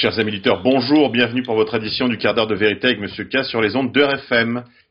Chers 0.00 0.18
amis 0.18 0.30
auditeurs, 0.30 0.62
bonjour, 0.62 1.10
bienvenue 1.10 1.42
pour 1.42 1.56
votre 1.56 1.74
édition 1.74 2.08
du 2.08 2.16
quart 2.16 2.32
d'heure 2.32 2.46
de 2.46 2.54
vérité 2.54 2.86
avec 2.86 3.00
Monsieur 3.00 3.24
K 3.24 3.44
sur 3.44 3.60
les 3.60 3.76
ondes 3.76 3.92
d'EUR 3.92 4.14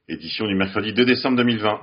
édition 0.07 0.45
du 0.45 0.53
mercredi 0.53 0.93
2 0.93 1.03
décembre 1.03 1.37
2020. 1.37 1.81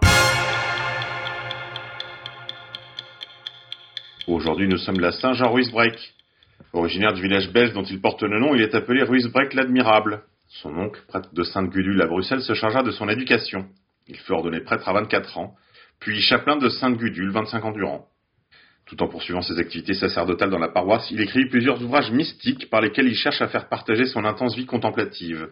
Aujourd'hui, 4.29 4.68
nous 4.68 4.77
sommes 4.77 5.00
la 5.00 5.11
Saint-Jean-Ruisbreck. 5.11 6.14
Originaire 6.73 7.14
du 7.14 7.23
village 7.23 7.50
belge 7.50 7.73
dont 7.73 7.82
il 7.82 8.00
porte 8.00 8.23
le 8.23 8.39
nom, 8.39 8.54
il 8.54 8.62
est 8.62 8.77
appelé 8.77 9.03
Ruisbreck 9.03 9.54
l'Admirable. 9.54 10.22
Son 10.46 10.77
oncle, 10.77 11.00
prêtre 11.08 11.35
de 11.35 11.43
Sainte-Gudule 11.43 12.00
à 12.03 12.07
Bruxelles, 12.07 12.43
se 12.43 12.54
chargea 12.54 12.85
de 12.85 12.93
son 12.93 13.08
éducation. 13.08 13.67
Il 14.07 14.18
fut 14.18 14.35
ordonné 14.35 14.61
prêtre 14.61 14.89
à 14.89 14.93
24 14.93 15.39
ans, 15.39 15.57
puis 15.99 16.21
chapelain 16.21 16.58
de 16.58 16.68
Sainte-Gudule 16.68 17.32
25 17.32 17.64
ans 17.64 17.72
durant. 17.72 18.07
Tout 18.86 19.03
en 19.03 19.08
poursuivant 19.08 19.43
ses 19.43 19.58
activités 19.58 19.95
sacerdotales 19.95 20.50
dans 20.50 20.61
la 20.61 20.68
paroisse, 20.68 21.11
il 21.11 21.21
écrit 21.21 21.49
plusieurs 21.49 21.82
ouvrages 21.82 22.13
mystiques 22.13 22.71
par 22.71 22.81
lesquels 22.81 23.09
il 23.09 23.17
cherche 23.17 23.43
à 23.43 23.49
faire 23.49 23.68
partager 23.68 24.07
son 24.07 24.25
intense 24.25 24.57
vie 24.57 24.67
contemplative. 24.67 25.49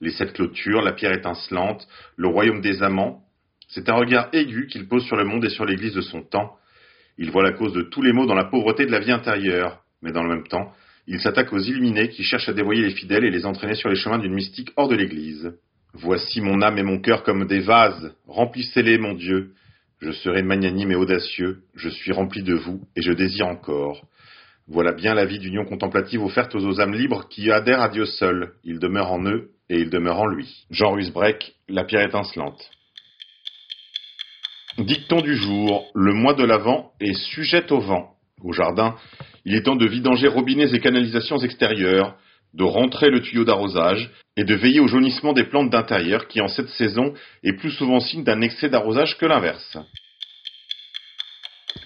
Les 0.00 0.12
sept 0.12 0.32
clôtures, 0.32 0.82
la 0.82 0.92
pierre 0.92 1.12
étincelante, 1.12 1.86
le 2.16 2.28
royaume 2.28 2.60
des 2.60 2.82
amants. 2.84 3.22
C'est 3.68 3.88
un 3.88 3.94
regard 3.94 4.28
aigu 4.32 4.68
qu'il 4.68 4.86
pose 4.86 5.04
sur 5.04 5.16
le 5.16 5.24
monde 5.24 5.44
et 5.44 5.48
sur 5.48 5.64
l'Église 5.64 5.94
de 5.94 6.00
son 6.00 6.22
temps. 6.22 6.56
Il 7.18 7.32
voit 7.32 7.42
la 7.42 7.52
cause 7.52 7.72
de 7.72 7.82
tous 7.82 8.02
les 8.02 8.12
maux 8.12 8.26
dans 8.26 8.34
la 8.34 8.44
pauvreté 8.44 8.86
de 8.86 8.92
la 8.92 9.00
vie 9.00 9.10
intérieure, 9.10 9.82
mais 10.00 10.12
dans 10.12 10.22
le 10.22 10.28
même 10.28 10.46
temps, 10.46 10.72
il 11.08 11.20
s'attaque 11.20 11.52
aux 11.52 11.58
illuminés 11.58 12.10
qui 12.10 12.22
cherchent 12.22 12.48
à 12.48 12.52
dévoyer 12.52 12.82
les 12.82 12.94
fidèles 12.94 13.24
et 13.24 13.30
les 13.30 13.46
entraîner 13.46 13.74
sur 13.74 13.88
les 13.88 13.96
chemins 13.96 14.18
d'une 14.18 14.34
mystique 14.34 14.70
hors 14.76 14.88
de 14.88 14.94
l'Église. 14.94 15.54
Voici 15.92 16.40
mon 16.40 16.62
âme 16.62 16.78
et 16.78 16.82
mon 16.82 17.00
cœur 17.00 17.24
comme 17.24 17.46
des 17.46 17.60
vases, 17.60 18.14
remplissez-les, 18.28 18.98
mon 18.98 19.14
Dieu. 19.14 19.54
Je 20.00 20.12
serai 20.12 20.42
magnanime 20.42 20.92
et 20.92 20.96
audacieux, 20.96 21.62
je 21.74 21.88
suis 21.88 22.12
rempli 22.12 22.42
de 22.42 22.54
vous, 22.54 22.82
et 22.96 23.02
je 23.02 23.12
désire 23.12 23.46
encore. 23.46 24.06
Voilà 24.68 24.92
bien 24.92 25.14
la 25.14 25.24
vie 25.24 25.38
d'union 25.38 25.64
contemplative 25.64 26.22
offerte 26.22 26.54
aux 26.54 26.80
âmes 26.80 26.94
libres 26.94 27.28
qui 27.28 27.50
adhèrent 27.50 27.80
à 27.80 27.88
Dieu 27.88 28.04
seul. 28.04 28.52
Il 28.64 28.78
demeure 28.78 29.12
en 29.12 29.24
eux, 29.24 29.50
et 29.70 29.78
il 29.78 29.90
demeure 29.90 30.20
en 30.20 30.26
lui. 30.26 30.66
Jean 30.70 30.92
Ruisbreck, 30.92 31.54
La 31.68 31.84
pierre 31.84 32.06
étincelante. 32.06 32.70
Dicton 34.78 35.22
du 35.22 35.36
jour, 35.36 35.86
le 35.94 36.12
mois 36.12 36.34
de 36.34 36.44
l'Avent 36.44 36.92
est 37.00 37.14
sujet 37.14 37.72
au 37.72 37.80
vent. 37.80 38.14
Au 38.42 38.52
jardin, 38.52 38.96
il 39.46 39.54
est 39.54 39.62
temps 39.62 39.76
de 39.76 39.86
vidanger 39.86 40.28
robinets 40.28 40.74
et 40.74 40.80
canalisations 40.80 41.38
extérieures, 41.38 42.16
de 42.56 42.64
rentrer 42.64 43.10
le 43.10 43.20
tuyau 43.20 43.44
d'arrosage 43.44 44.10
et 44.36 44.44
de 44.44 44.54
veiller 44.54 44.80
au 44.80 44.88
jaunissement 44.88 45.32
des 45.32 45.44
plantes 45.44 45.70
d'intérieur 45.70 46.26
qui 46.26 46.40
en 46.40 46.48
cette 46.48 46.70
saison 46.70 47.12
est 47.42 47.52
plus 47.52 47.70
souvent 47.70 48.00
signe 48.00 48.24
d'un 48.24 48.40
excès 48.40 48.68
d'arrosage 48.68 49.18
que 49.18 49.26
l'inverse. 49.26 49.78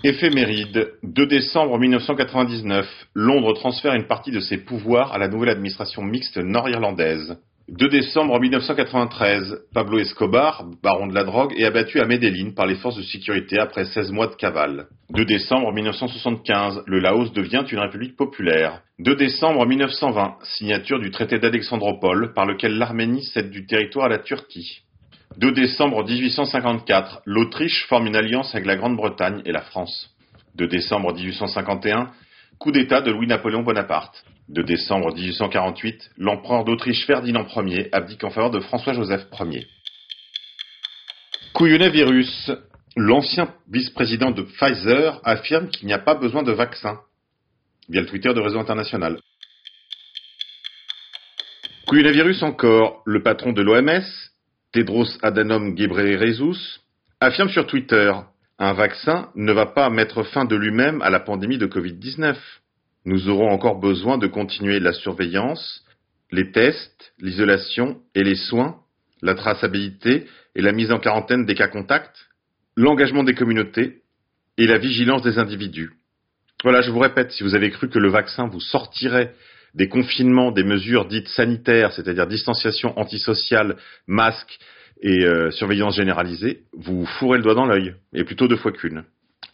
Éphéméride, 0.05 0.93
2 1.03 1.27
décembre 1.27 1.79
1999, 1.79 2.87
Londres 3.15 3.53
transfère 3.55 3.95
une 3.95 4.07
partie 4.07 4.31
de 4.31 4.41
ses 4.41 4.59
pouvoirs 4.59 5.13
à 5.13 5.19
la 5.19 5.29
nouvelle 5.29 5.51
administration 5.51 6.03
mixte 6.03 6.39
nord-irlandaise. 6.39 7.37
2 7.71 7.89
décembre 7.89 8.41
1993, 8.41 9.61
Pablo 9.73 10.01
Escobar, 10.01 10.65
baron 10.83 11.07
de 11.07 11.15
la 11.15 11.23
drogue, 11.23 11.55
est 11.57 11.65
abattu 11.65 12.01
à 12.01 12.05
Medellín 12.05 12.53
par 12.53 12.67
les 12.67 12.75
forces 12.75 12.97
de 12.97 13.03
sécurité 13.03 13.61
après 13.61 13.85
16 13.85 14.11
mois 14.11 14.27
de 14.27 14.35
cavale. 14.35 14.89
2 15.11 15.25
décembre 15.25 15.73
1975, 15.73 16.83
le 16.87 16.99
Laos 16.99 17.33
devient 17.33 17.63
une 17.71 17.79
république 17.79 18.17
populaire. 18.17 18.83
2 18.99 19.15
décembre 19.15 19.65
1920, 19.67 20.39
signature 20.43 20.99
du 20.99 21.13
traité 21.13 21.39
d'Alexandropole 21.39 22.35
par 22.35 22.45
lequel 22.45 22.77
l'Arménie 22.77 23.23
cède 23.23 23.51
du 23.51 23.65
territoire 23.67 24.07
à 24.07 24.09
la 24.09 24.19
Turquie. 24.19 24.81
2 25.39 25.53
décembre 25.53 26.05
1854, 26.05 27.23
l'Autriche 27.25 27.87
forme 27.87 28.09
une 28.09 28.17
alliance 28.17 28.53
avec 28.53 28.67
la 28.67 28.75
Grande-Bretagne 28.75 29.43
et 29.45 29.53
la 29.53 29.63
France. 29.63 30.11
2 30.57 30.67
décembre 30.67 31.15
1851, 31.15 32.11
coup 32.59 32.73
d'État 32.73 33.01
de 33.01 33.13
Louis-Napoléon 33.13 33.63
Bonaparte 33.63 34.25
de 34.51 34.63
décembre 34.63 35.15
1848, 35.15 36.11
l'empereur 36.19 36.65
d'Autriche 36.65 37.07
Ferdinand 37.07 37.47
Ier 37.57 37.89
abdique 37.93 38.25
en 38.25 38.31
faveur 38.31 38.51
de 38.51 38.61
François-Joseph 38.61 39.27
Ier. 39.41 39.67
Couillonnet-virus. 41.55 42.51
L'ancien 42.97 43.55
vice-président 43.71 44.33
de 44.33 44.43
Pfizer 44.43 45.21
affirme 45.23 45.69
qu'il 45.69 45.87
n'y 45.87 45.93
a 45.93 45.99
pas 45.99 46.17
besoin 46.17 46.43
de 46.43 46.51
vaccin, 46.51 46.99
via 47.89 48.01
le 48.01 48.09
Twitter 48.09 48.35
de 48.35 48.41
Réseau 48.41 48.59
International. 48.59 49.21
Couillonnet-virus 51.87 52.43
encore. 52.43 53.03
Le 53.07 53.23
patron 53.23 53.53
de 53.53 53.63
l'OMS, 53.63 54.03
Tedros 54.73 55.07
Adhanom 55.23 55.71
Ghebreyesus, 55.71 56.81
affirme 57.21 57.51
sur 57.51 57.67
Twitter 57.67 58.13
un 58.59 58.73
vaccin 58.75 59.31
ne 59.37 59.53
va 59.53 59.67
pas 59.67 59.89
mettre 59.89 60.23
fin 60.25 60.45
de 60.45 60.57
lui-même 60.57 61.01
à 61.03 61.11
la 61.11 61.21
pandémie 61.21 61.57
de 61.57 61.67
Covid-19. 61.67 62.37
Nous 63.05 63.29
aurons 63.29 63.51
encore 63.51 63.81
besoin 63.81 64.19
de 64.19 64.27
continuer 64.27 64.79
la 64.79 64.93
surveillance, 64.93 65.85
les 66.31 66.53
tests, 66.53 67.13
l'isolation 67.19 68.01
et 68.15 68.23
les 68.23 68.35
soins, 68.35 68.77
la 69.23 69.35
traçabilité 69.35 70.27
et 70.55 70.63
la 70.63 70.73
mise 70.73 70.93
en 70.93 70.99
quarantaine 70.99 71.47
des 71.47 71.55
cas 71.55 71.69
contacts, 71.69 72.29
l'engagement 72.77 73.25
des 73.25 73.35
communautés 73.35 74.03
et 74.59 74.67
la 74.67 74.79
vigilance 74.79 75.23
des 75.23 75.39
individus. 75.39 75.93
Voilà, 76.63 76.83
je 76.83 76.91
vous 76.91 76.99
répète, 76.99 77.33
si 77.33 77.43
vous 77.43 77.55
avez 77.55 77.71
cru 77.71 77.89
que 77.89 77.99
le 77.99 78.11
vaccin 78.11 78.47
vous 78.47 78.61
sortirait 78.61 79.35
des 79.75 79.89
confinements, 79.89 80.53
des 80.53 80.65
mesures 80.65 81.07
dites 81.07 81.29
sanitaires, 81.29 81.93
c'est-à-dire 81.93 82.27
distanciation 82.27 82.99
antisociale, 82.99 83.77
masque 84.07 84.59
et 85.01 85.25
euh, 85.25 85.51
surveillance 85.51 85.97
généralisée, 85.97 86.65
vous 86.75 87.07
fourrez 87.07 87.39
le 87.39 87.45
doigt 87.45 87.55
dans 87.55 87.65
l'œil, 87.65 87.95
et 88.13 88.25
plutôt 88.25 88.49
deux 88.49 88.57
fois 88.57 88.73
qu'une. 88.73 89.05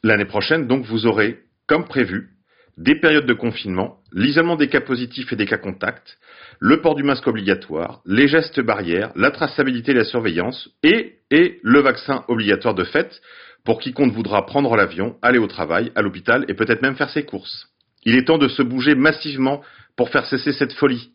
L'année 0.02 0.24
prochaine, 0.24 0.66
donc, 0.66 0.84
vous 0.84 1.06
aurez, 1.06 1.38
comme 1.66 1.86
prévu, 1.86 2.30
des 2.76 2.94
périodes 2.94 3.26
de 3.26 3.32
confinement, 3.32 3.98
l'isolement 4.12 4.56
des 4.56 4.68
cas 4.68 4.80
positifs 4.80 5.32
et 5.32 5.36
des 5.36 5.46
cas 5.46 5.56
contacts, 5.56 6.18
le 6.58 6.80
port 6.80 6.94
du 6.94 7.02
masque 7.02 7.26
obligatoire, 7.26 8.00
les 8.04 8.28
gestes 8.28 8.60
barrières, 8.60 9.12
la 9.16 9.30
traçabilité 9.30 9.92
et 9.92 9.94
la 9.94 10.04
surveillance, 10.04 10.68
et, 10.82 11.16
et 11.30 11.58
le 11.62 11.80
vaccin 11.80 12.24
obligatoire 12.28 12.74
de 12.74 12.84
fait 12.84 13.20
pour 13.64 13.80
quiconque 13.80 14.12
voudra 14.12 14.46
prendre 14.46 14.76
l'avion, 14.76 15.16
aller 15.22 15.38
au 15.38 15.46
travail, 15.46 15.90
à 15.94 16.02
l'hôpital 16.02 16.44
et 16.48 16.54
peut-être 16.54 16.82
même 16.82 16.96
faire 16.96 17.10
ses 17.10 17.24
courses. 17.24 17.68
Il 18.04 18.14
est 18.14 18.24
temps 18.24 18.38
de 18.38 18.48
se 18.48 18.62
bouger 18.62 18.94
massivement 18.94 19.62
pour 19.96 20.10
faire 20.10 20.26
cesser 20.26 20.52
cette 20.52 20.72
folie, 20.74 21.10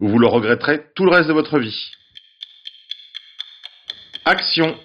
ou 0.00 0.08
vous 0.08 0.18
le 0.18 0.26
regretterez 0.26 0.82
tout 0.96 1.04
le 1.04 1.12
reste 1.12 1.28
de 1.28 1.34
votre 1.34 1.58
vie. 1.58 1.92
Action. 4.24 4.76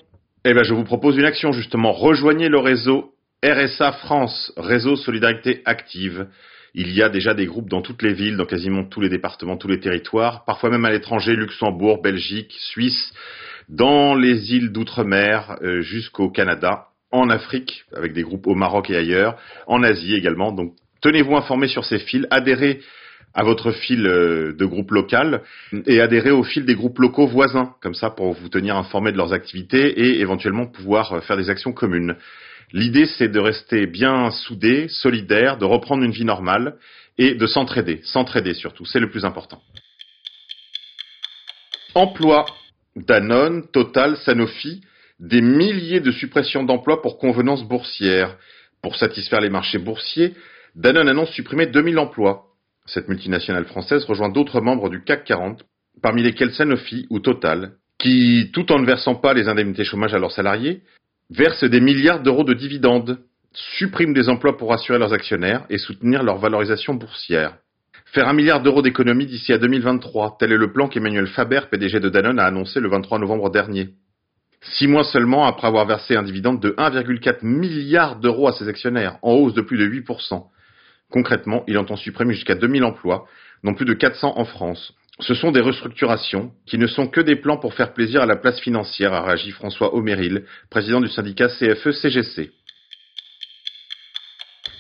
Eh 0.46 0.54
bien, 0.54 0.64
je 0.64 0.74
vous 0.74 0.84
propose 0.84 1.18
une 1.18 1.26
action 1.26 1.52
justement. 1.52 1.92
Rejoignez 1.92 2.50
le 2.50 2.60
réseau 2.60 3.14
RSA 3.44 3.94
France, 3.94 4.52
réseau 4.58 4.98
Solidarité 4.98 5.62
Active. 5.64 6.28
Il 6.74 6.92
y 6.92 7.02
a 7.02 7.08
déjà 7.08 7.34
des 7.34 7.46
groupes 7.46 7.70
dans 7.70 7.82
toutes 7.82 8.04
les 8.04 8.14
villes, 8.14 8.36
dans 8.36 8.46
quasiment 8.46 8.84
tous 8.84 9.00
les 9.00 9.08
départements, 9.08 9.56
tous 9.56 9.70
les 9.70 9.80
territoires, 9.80 10.44
parfois 10.44 10.70
même 10.70 10.84
à 10.84 10.92
l'étranger, 10.92 11.38
Luxembourg, 11.38 12.02
Belgique, 12.02 12.54
Suisse, 12.60 13.14
dans 13.70 14.14
les 14.14 14.54
îles 14.54 14.74
d'outre-mer 14.74 15.58
euh, 15.62 15.80
jusqu'au 15.80 16.30
Canada, 16.30 16.88
en 17.12 17.30
Afrique, 17.30 17.86
avec 17.96 18.12
des 18.12 18.24
groupes 18.24 18.46
au 18.46 18.56
Maroc 18.56 18.90
et 18.90 18.98
ailleurs, 18.98 19.38
en 19.68 19.84
Asie 19.84 20.16
également. 20.16 20.52
Donc 20.52 20.74
tenez-vous 21.02 21.38
informés 21.38 21.70
sur 21.70 21.86
ces 21.86 22.00
fils, 22.00 22.28
adhérez 22.32 22.82
à 23.34 23.44
votre 23.44 23.72
fil 23.72 24.06
euh, 24.06 24.52
de 24.52 24.66
groupe 24.66 24.92
local 24.92 25.44
et 25.86 26.02
adhérez 26.02 26.32
au 26.32 26.44
fil 26.44 26.66
des 26.66 26.76
groupes 26.76 27.00
locaux 27.00 27.28
voisins, 27.28 27.74
comme 27.82 27.94
ça 27.94 28.10
pour 28.10 28.34
vous 28.34 28.50
tenir 28.50 28.76
informés 28.76 29.14
de 29.14 29.18
leurs 29.18 29.32
activités 29.32 29.98
et 29.98 30.20
éventuellement 30.20 30.68
pouvoir 30.68 31.14
euh, 31.14 31.22
faire 31.22 31.38
des 31.38 31.50
actions 31.50 31.72
communes. 31.72 32.18
L'idée, 32.72 33.06
c'est 33.06 33.30
de 33.30 33.40
rester 33.40 33.88
bien 33.88 34.30
soudé, 34.32 34.88
solidaire, 34.90 35.58
de 35.58 35.66
reprendre 35.66 36.04
une 36.04 36.12
vie 36.12 36.26
normale 36.26 36.76
et 37.18 37.34
de 37.34 37.48
s'entraider. 37.48 38.02
S'entraider 38.04 38.54
surtout, 38.54 38.86
c'est 38.86 39.00
le 39.00 39.10
plus 39.10 39.26
important. 39.26 39.62
Emploi. 41.96 42.46
Danone, 42.96 43.68
Total, 43.72 44.18
Sanofi, 44.18 44.82
des 45.20 45.42
milliers 45.42 46.00
de 46.00 46.12
suppressions 46.12 46.64
d'emplois 46.64 47.02
pour 47.02 47.18
convenance 47.18 47.64
boursière. 47.64 48.36
Pour 48.82 48.96
satisfaire 48.96 49.42
les 49.42 49.50
marchés 49.50 49.78
boursiers, 49.78 50.34
Danone 50.76 51.10
annonce 51.10 51.32
supprimer 51.32 51.68
2000 51.68 51.98
emplois. 52.00 52.46
Cette 52.86 53.08
multinationale 53.08 53.66
française 53.66 54.06
rejoint 54.06 54.30
d'autres 54.30 54.62
membres 54.62 54.90
du 54.90 55.04
CAC 55.04 55.24
40, 55.26 55.64
parmi 56.02 56.24
lesquels 56.24 56.54
Sanofi 56.54 57.06
ou 57.10 57.20
Total, 57.20 57.74
qui, 58.00 58.50
tout 58.54 58.72
en 58.72 58.80
ne 58.80 58.86
versant 58.86 59.16
pas 59.16 59.34
les 59.34 59.48
indemnités 59.48 59.84
chômage 59.84 60.14
à 60.14 60.20
leurs 60.20 60.32
salariés, 60.32 60.82
versent 61.30 61.64
des 61.64 61.82
milliards 61.82 62.22
d'euros 62.22 62.44
de 62.44 62.54
dividendes, 62.54 63.20
suppriment 63.54 64.14
des 64.14 64.30
emplois 64.30 64.58
pour 64.58 64.74
assurer 64.74 65.00
leurs 65.00 65.14
actionnaires 65.14 65.66
et 65.70 65.78
soutenir 65.78 66.24
leur 66.24 66.38
valorisation 66.38 66.94
boursière. 66.94 67.58
Faire 68.06 68.28
un 68.28 68.34
milliard 68.34 68.62
d'euros 68.62 68.82
d'économies 68.82 69.28
d'ici 69.28 69.54
à 69.54 69.60
2023, 69.60 70.38
tel 70.40 70.52
est 70.52 70.58
le 70.58 70.72
plan 70.72 70.88
qu'Emmanuel 70.88 71.28
Faber, 71.28 71.62
PDG 71.70 72.00
de 72.00 72.10
Danone, 72.10 72.40
a 72.40 72.46
annoncé 72.46 72.80
le 72.80 72.90
23 72.90 73.20
novembre 73.20 73.52
dernier. 73.52 73.90
Six 74.62 74.88
mois 74.88 75.04
seulement 75.04 75.46
après 75.46 75.68
avoir 75.68 75.86
versé 75.86 76.16
un 76.16 76.24
dividende 76.24 76.60
de 76.60 76.72
1,4 76.72 77.46
milliard 77.46 78.20
d'euros 78.20 78.48
à 78.48 78.54
ses 78.54 78.68
actionnaires, 78.68 79.18
en 79.22 79.34
hausse 79.34 79.54
de 79.54 79.62
plus 79.62 79.78
de 79.78 79.86
8%. 79.86 80.44
Concrètement, 81.12 81.64
il 81.68 81.78
entend 81.78 81.96
supprimer 81.96 82.34
jusqu'à 82.34 82.56
2000 82.56 82.84
emplois, 82.84 83.26
dont 83.64 83.74
plus 83.74 83.86
de 83.86 83.94
400 83.94 84.34
en 84.38 84.46
France, 84.46 84.94
ce 85.20 85.34
sont 85.34 85.52
des 85.52 85.60
restructurations 85.60 86.52
qui 86.66 86.78
ne 86.78 86.88
sont 86.88 87.08
que 87.08 87.22
des 87.22 87.36
plans 87.36 87.58
pour 87.58 87.74
faire 87.74 87.94
plaisir 87.94 88.22
à 88.22 88.26
la 88.26 88.38
place 88.38 88.60
financière, 88.62 89.14
a 89.14 89.22
réagi 89.22 89.52
François 89.52 89.94
Omeril, 89.94 90.46
président 90.70 91.02
du 91.02 91.10
syndicat 91.10 91.48
CFE-CGC. 91.48 92.52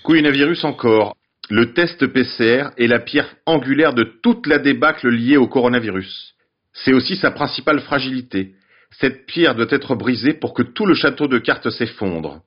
Coronavirus 0.04 0.64
encore. 0.64 1.16
Le 1.50 1.74
test 1.74 2.06
PCR 2.08 2.70
est 2.78 2.88
la 2.88 3.00
pierre 3.00 3.36
angulaire 3.46 3.94
de 3.94 4.04
toute 4.04 4.48
la 4.48 4.60
débâcle 4.60 5.10
liée 5.10 5.38
au 5.38 5.48
coronavirus. 5.48 6.36
C'est 6.74 6.94
aussi 6.94 7.16
sa 7.18 7.32
principale 7.32 7.82
fragilité. 7.82 8.54
Cette 8.92 9.26
pierre 9.26 9.56
doit 9.56 9.68
être 9.70 9.96
brisée 9.96 10.34
pour 10.34 10.54
que 10.54 10.64
tout 10.64 10.86
le 10.86 10.94
château 10.94 11.28
de 11.28 11.38
cartes 11.38 11.70
s'effondre. 11.70 12.42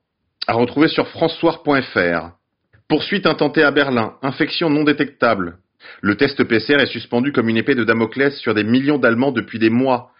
À 0.47 0.55
retrouver 0.55 0.88
sur 0.88 1.09
françois.fr. 1.09 2.31
Poursuite 2.88 3.27
intentée 3.27 3.62
à 3.62 3.71
Berlin. 3.71 4.15
Infection 4.23 4.71
non 4.71 4.85
détectable. 4.85 5.59
Le 6.00 6.17
test 6.17 6.43
PCR 6.44 6.81
est 6.81 6.87
suspendu 6.87 7.32
comme 7.32 7.49
une 7.49 7.56
épée 7.56 7.75
de 7.75 7.84
Damoclès 7.84 8.37
sur 8.38 8.55
des 8.55 8.64
millions 8.64 8.99
d'Allemands 8.99 9.32
depuis 9.32 9.58
des 9.58 9.70
mois. 9.70 10.11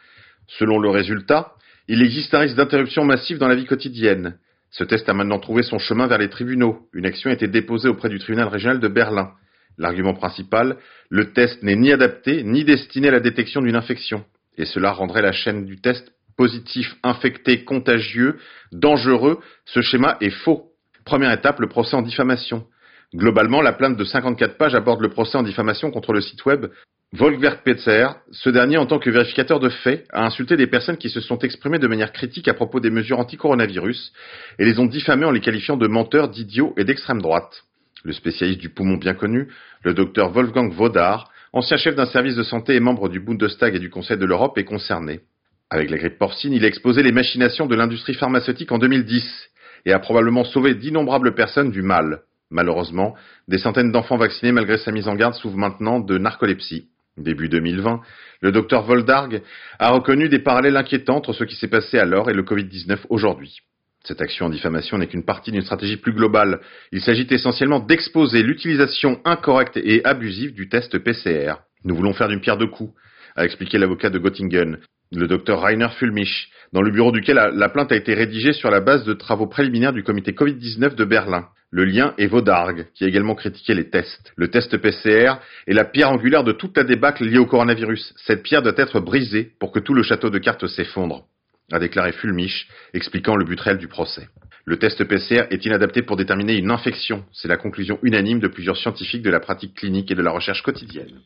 Selon 0.47 0.79
le 0.79 0.91
résultat, 0.91 1.53
il 1.89 2.03
existe 2.03 2.35
un 2.35 2.41
risque 2.41 2.57
d'interruption 2.57 3.05
massive 3.05 3.39
dans 3.39 3.49
la 3.49 3.55
vie 3.55 3.67
quotidienne. 3.67 4.39
Ce 4.71 4.85
test 4.85 5.09
a 5.09 5.15
maintenant 5.15 5.39
trouvé 5.39 5.63
son 5.63 5.79
chemin 5.79 6.07
vers 6.07 6.19
les 6.19 6.31
tribunaux. 6.31 6.89
Une 6.93 7.07
action 7.07 7.31
a 7.31 7.35
été 7.35 7.47
déposée 7.47 7.89
auprès 7.89 8.09
du 8.09 8.19
tribunal 8.19 8.49
régional 8.49 8.81
de 8.81 8.89
Berlin. 8.89 9.33
L'argument 9.79 10.15
principal, 10.15 10.77
le 11.11 11.33
test 11.33 11.63
n'est 11.63 11.77
ni 11.77 11.93
adapté 11.93 12.43
ni 12.43 12.65
destiné 12.65 13.09
à 13.09 13.13
la 13.13 13.21
détection 13.21 13.61
d'une 13.61 13.77
infection. 13.77 14.25
Et 14.57 14.65
cela 14.65 14.93
rendrait 14.93 15.23
la 15.23 15.33
chaîne 15.33 15.65
du 15.65 15.81
test 15.81 16.13
positif, 16.37 16.95
infecté, 17.03 17.65
contagieux, 17.65 18.39
dangereux. 18.73 19.41
Ce 19.67 19.83
schéma 19.83 20.17
est 20.21 20.31
faux. 20.31 20.71
Première 21.05 21.33
étape, 21.33 21.61
le 21.61 21.69
procès 21.69 21.97
en 21.97 22.03
diffamation. 22.03 22.67
Globalement, 23.15 23.61
la 23.61 23.75
plainte 23.75 23.99
de 23.99 24.05
54 24.05 24.57
pages 24.57 24.75
aborde 24.75 25.03
le 25.03 25.11
procès 25.11 25.37
en 25.37 25.43
diffamation 25.43 25.91
contre 25.91 26.13
le 26.13 26.23
site 26.23 26.45
web 26.47 26.67
Volkwerkpetzer. 27.13 28.09
Ce 28.31 28.49
dernier, 28.49 28.79
en 28.79 28.87
tant 28.87 28.99
que 28.99 29.11
vérificateur 29.11 29.61
de 29.61 29.69
faits, 29.69 30.07
a 30.13 30.25
insulté 30.25 30.57
des 30.57 30.67
personnes 30.67 30.97
qui 30.97 31.11
se 31.11 31.21
sont 31.21 31.39
exprimées 31.41 31.79
de 31.79 31.87
manière 31.87 32.13
critique 32.13 32.49
à 32.49 32.55
propos 32.55 32.81
des 32.81 32.89
mesures 32.89 33.19
anti-coronavirus 33.19 34.15
et 34.59 34.65
les 34.65 34.79
ont 34.79 34.87
diffamées 34.87 35.27
en 35.27 35.31
les 35.31 35.41
qualifiant 35.41 35.77
de 35.77 35.87
menteurs, 35.89 36.31
d'idiots 36.31 36.73
et 36.79 36.85
d'extrême 36.85 37.21
droite. 37.21 37.65
Le 38.03 38.15
spécialiste 38.15 38.61
du 38.61 38.71
poumon 38.71 38.97
bien 38.97 39.13
connu, 39.13 39.49
le 39.85 39.93
docteur 39.93 40.31
Wolfgang 40.31 40.73
Vaudard, 40.73 41.31
ancien 41.53 41.77
chef 41.77 41.95
d'un 41.95 42.07
service 42.07 42.35
de 42.35 42.43
santé 42.43 42.75
et 42.75 42.81
membre 42.81 43.11
du 43.11 43.21
Bundestag 43.21 43.77
et 43.77 43.79
du 43.79 43.91
Conseil 43.91 44.17
de 44.17 44.25
l'Europe, 44.25 44.57
est 44.57 44.65
concerné. 44.65 45.21
Avec 45.69 45.91
la 45.91 45.99
grippe 45.99 46.19
porcine, 46.19 46.55
il 46.55 46.65
a 46.65 46.69
exposé 46.69 47.03
les 47.03 47.13
machinations 47.13 47.67
de 47.67 47.75
l'industrie 47.75 48.15
pharmaceutique 48.15 48.73
en 48.73 48.79
2010 48.79 49.51
et 49.85 49.93
a 49.93 49.99
probablement 49.99 50.45
sauvé 50.45 50.75
d'innombrables 50.75 51.35
personnes 51.35 51.71
du 51.71 51.83
mal. 51.83 52.23
Malheureusement, 52.53 53.15
des 53.49 53.57
centaines 53.57 53.93
d'enfants 53.93 54.19
vaccinés 54.19 54.53
malgré 54.53 54.77
sa 54.77 54.93
mise 54.93 55.09
en 55.09 55.17
garde 55.17 55.35
souffrent 55.35 55.57
maintenant 55.57 56.01
de 56.01 56.19
narcolepsie. 56.19 56.89
Début 57.17 57.49
2020, 57.49 58.01
le 58.41 58.53
docteur 58.53 58.83
Voldarg 58.83 59.43
a 59.79 59.91
reconnu 59.91 60.29
des 60.29 60.39
parallèles 60.39 60.77
inquiétants 60.77 61.17
entre 61.17 61.33
ce 61.33 61.45
qui 61.45 61.57
s'est 61.57 61.69
passé 61.69 61.99
alors 61.99 62.31
et 62.31 62.35
le 62.35 62.43
Covid-19 62.43 63.01
aujourd'hui. 63.09 63.61
Cette 64.05 64.21
action 64.21 64.47
en 64.47 64.51
diffamation 64.51 64.99
n'est 64.99 65.07
qu'une 65.07 65.25
partie 65.25 65.51
d'une 65.51 65.63
stratégie 65.63 65.97
plus 65.97 66.13
globale. 66.13 66.61
Il 66.91 67.01
s'agit 67.01 67.27
essentiellement 67.31 67.81
d'exposer 67.81 68.43
l'utilisation 68.43 69.21
incorrecte 69.25 69.77
et 69.77 70.05
abusive 70.05 70.55
du 70.55 70.69
test 70.69 70.99
PCR. 70.99 71.55
Nous 71.85 71.95
voulons 71.95 72.13
faire 72.13 72.29
d'une 72.29 72.41
pierre 72.41 72.59
deux 72.59 72.67
coups, 72.67 72.93
a 73.37 73.45
expliqué 73.45 73.79
l'avocat 73.79 74.11
de 74.11 74.19
Göttingen, 74.19 74.79
le 75.13 75.27
docteur 75.27 75.63
Rainer 75.63 75.89
Fulmich, 75.99 76.51
dans 76.73 76.83
le 76.83 76.91
bureau 76.91 77.13
duquel 77.13 77.37
la 77.37 77.69
plainte 77.69 77.93
a 77.93 77.97
été 77.97 78.15
rédigée 78.15 78.53
sur 78.53 78.71
la 78.71 78.81
base 78.81 79.05
de 79.05 79.13
travaux 79.15 79.47
préliminaires 79.47 79.93
du 79.93 80.03
comité 80.03 80.33
Covid-19 80.33 80.95
de 80.95 81.05
Berlin. 81.05 81.49
Le 81.75 81.87
lien 81.87 82.13
est 82.19 82.27
Vaudargue, 82.27 82.87
qui 82.95 83.05
a 83.05 83.09
également 83.09 83.35
critiqué 83.35 83.73
les 83.73 83.89
tests. 83.89 84.35
Le 84.37 84.49
test 84.49 84.77
PCR 84.77 85.37
est 85.67 85.73
la 85.73 85.87
pierre 85.87 86.11
angulaire 86.11 86.45
de 86.45 86.53
toute 86.53 86.77
la 86.77 86.85
débâcle 86.85 87.25
liée 87.25 87.39
au 87.39 87.47
coronavirus. 87.47 88.13
Cette 88.27 88.43
pierre 88.43 88.61
doit 88.61 88.75
être 88.77 89.01
brisée 89.01 89.53
pour 89.59 89.73
que 89.73 89.79
tout 89.79 89.95
le 89.95 90.03
château 90.03 90.29
de 90.29 90.39
cartes 90.39 90.67
s'effondre, 90.67 91.25
a 91.73 91.79
déclaré 91.79 92.13
Fulmich, 92.13 92.69
expliquant 92.93 93.37
le 93.37 93.47
but 93.47 93.59
réel 93.59 93.79
du 93.79 93.89
procès. 93.89 94.29
Le 94.67 94.79
test 94.79 95.03
PCR 95.05 95.47
est 95.51 95.65
inadapté 95.65 96.03
pour 96.03 96.17
déterminer 96.17 96.57
une 96.57 96.71
infection? 96.71 97.25
C'est 97.33 97.49
la 97.49 97.57
conclusion 97.57 97.99
unanime 98.03 98.39
de 98.39 98.49
plusieurs 98.49 98.77
scientifiques 98.77 99.23
de 99.23 99.31
la 99.31 99.41
pratique 99.41 99.75
clinique 99.75 100.11
et 100.11 100.15
de 100.15 100.23
la 100.23 100.31
recherche 100.31 100.63
quotidienne. 100.63 101.21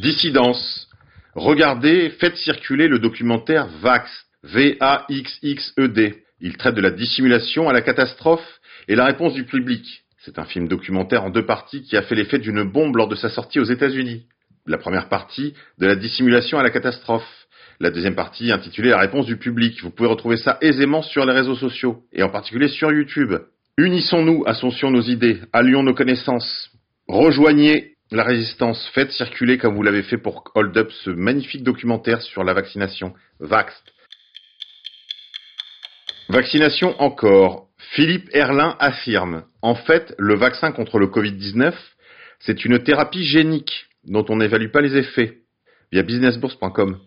Dissidence. 0.00 0.86
Regardez, 1.34 2.10
faites 2.20 2.36
circuler 2.36 2.88
le 2.88 2.98
documentaire 2.98 3.68
VAX, 3.80 4.10
V-A-X-X-E-D. 4.42 6.22
Il 6.42 6.56
traite 6.56 6.74
de 6.74 6.80
la 6.80 6.90
dissimulation 6.90 7.68
à 7.68 7.72
la 7.72 7.82
catastrophe 7.82 8.60
et 8.88 8.96
la 8.96 9.04
réponse 9.04 9.32
du 9.32 9.44
public. 9.44 10.02
C'est 10.18 10.40
un 10.40 10.44
film 10.44 10.66
documentaire 10.66 11.22
en 11.22 11.30
deux 11.30 11.46
parties 11.46 11.82
qui 11.82 11.96
a 11.96 12.02
fait 12.02 12.16
l'effet 12.16 12.38
d'une 12.38 12.64
bombe 12.64 12.96
lors 12.96 13.06
de 13.06 13.14
sa 13.14 13.28
sortie 13.28 13.60
aux 13.60 13.64
États-Unis. 13.64 14.26
La 14.66 14.76
première 14.76 15.08
partie, 15.08 15.54
de 15.78 15.86
la 15.86 15.94
dissimulation 15.94 16.58
à 16.58 16.64
la 16.64 16.70
catastrophe. 16.70 17.46
La 17.78 17.90
deuxième 17.90 18.16
partie, 18.16 18.50
intitulée 18.50 18.90
La 18.90 18.98
réponse 18.98 19.26
du 19.26 19.36
public. 19.36 19.80
Vous 19.82 19.90
pouvez 19.90 20.08
retrouver 20.08 20.36
ça 20.36 20.58
aisément 20.60 21.02
sur 21.02 21.24
les 21.24 21.32
réseaux 21.32 21.54
sociaux, 21.54 22.02
et 22.12 22.24
en 22.24 22.28
particulier 22.28 22.68
sur 22.68 22.92
YouTube. 22.92 23.34
Unissons-nous, 23.78 24.42
associons 24.46 24.90
nos 24.90 25.02
idées, 25.02 25.40
allions 25.52 25.84
nos 25.84 25.94
connaissances. 25.94 26.70
Rejoignez 27.06 27.94
la 28.10 28.24
résistance, 28.24 28.90
faites 28.94 29.12
circuler 29.12 29.58
comme 29.58 29.76
vous 29.76 29.82
l'avez 29.82 30.02
fait 30.02 30.18
pour 30.18 30.44
Hold 30.54 30.76
Up 30.76 30.90
ce 31.04 31.10
magnifique 31.10 31.62
documentaire 31.62 32.20
sur 32.20 32.42
la 32.42 32.52
vaccination. 32.52 33.14
Vaxed. 33.38 33.91
Vaccination 36.28 36.94
encore. 37.00 37.68
Philippe 37.94 38.28
Erlin 38.32 38.76
affirme 38.78 39.44
En 39.60 39.74
fait, 39.74 40.14
le 40.18 40.36
vaccin 40.36 40.72
contre 40.72 40.98
le 40.98 41.06
Covid-19, 41.06 41.74
c'est 42.40 42.64
une 42.64 42.82
thérapie 42.82 43.24
génique 43.24 43.86
dont 44.04 44.24
on 44.28 44.36
n'évalue 44.36 44.70
pas 44.70 44.80
les 44.80 44.96
effets. 44.96 45.38
Via 45.90 46.02
businessbourse.com. 46.02 46.98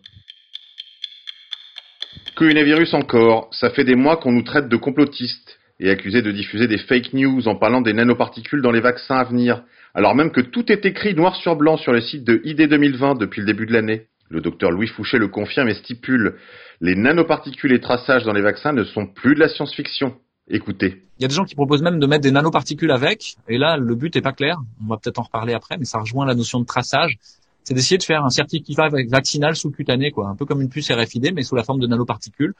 Coronavirus 2.35 2.93
encore. 2.93 3.49
Ça 3.51 3.69
fait 3.71 3.83
des 3.83 3.95
mois 3.95 4.17
qu'on 4.17 4.31
nous 4.31 4.43
traite 4.43 4.69
de 4.69 4.75
complotistes 4.75 5.59
et 5.79 5.89
accusés 5.89 6.21
de 6.21 6.31
diffuser 6.31 6.67
des 6.67 6.77
fake 6.77 7.13
news 7.13 7.47
en 7.47 7.55
parlant 7.55 7.81
des 7.81 7.93
nanoparticules 7.93 8.61
dans 8.61 8.71
les 8.71 8.81
vaccins 8.81 9.17
à 9.17 9.23
venir 9.23 9.63
alors 9.95 10.13
même 10.13 10.31
que 10.31 10.41
tout 10.41 10.71
est 10.71 10.85
écrit 10.85 11.15
noir 11.15 11.37
sur 11.37 11.55
blanc 11.55 11.77
sur 11.77 11.93
le 11.93 12.01
site 12.01 12.25
de 12.25 12.41
ID 12.43 12.67
2020 12.67 13.15
depuis 13.15 13.39
le 13.39 13.47
début 13.47 13.65
de 13.65 13.71
l'année. 13.71 14.07
Le 14.29 14.41
docteur 14.41 14.71
Louis 14.71 14.87
Fouché 14.87 15.17
le 15.17 15.27
confirme 15.27 15.69
et 15.69 15.75
stipule 15.75 16.35
les 16.81 16.95
nanoparticules 16.95 17.73
et 17.73 17.79
traçages 17.79 18.23
dans 18.23 18.33
les 18.33 18.41
vaccins 18.41 18.73
ne 18.73 18.83
sont 18.83 19.05
plus 19.05 19.35
de 19.35 19.39
la 19.39 19.49
science-fiction. 19.49 20.15
Écoutez. 20.47 21.03
Il 21.17 21.21
y 21.21 21.25
a 21.25 21.27
des 21.27 21.33
gens 21.33 21.45
qui 21.45 21.55
proposent 21.55 21.81
même 21.81 21.99
de 21.99 22.07
mettre 22.07 22.23
des 22.23 22.31
nanoparticules 22.31 22.91
avec, 22.91 23.35
et 23.47 23.57
là 23.57 23.77
le 23.77 23.95
but 23.95 24.15
est 24.15 24.21
pas 24.21 24.33
clair. 24.33 24.57
On 24.83 24.89
va 24.89 24.97
peut-être 24.97 25.19
en 25.19 25.23
reparler 25.23 25.53
après, 25.53 25.77
mais 25.77 25.85
ça 25.85 25.99
rejoint 25.99 26.25
la 26.25 26.35
notion 26.35 26.59
de 26.59 26.65
traçage. 26.65 27.17
C'est 27.63 27.73
d'essayer 27.73 27.97
de 27.97 28.03
faire 28.03 28.23
un 28.23 28.29
certificat 28.29 28.89
vaccinal 29.09 29.55
sous-cutané, 29.55 30.11
quoi, 30.11 30.27
un 30.27 30.35
peu 30.35 30.45
comme 30.45 30.61
une 30.61 30.69
puce 30.69 30.91
RFID, 30.91 31.33
mais 31.33 31.41
sous 31.41 31.55
la 31.55 31.63
forme 31.63 31.79
de 31.79 31.87
nanoparticules. 31.87 32.53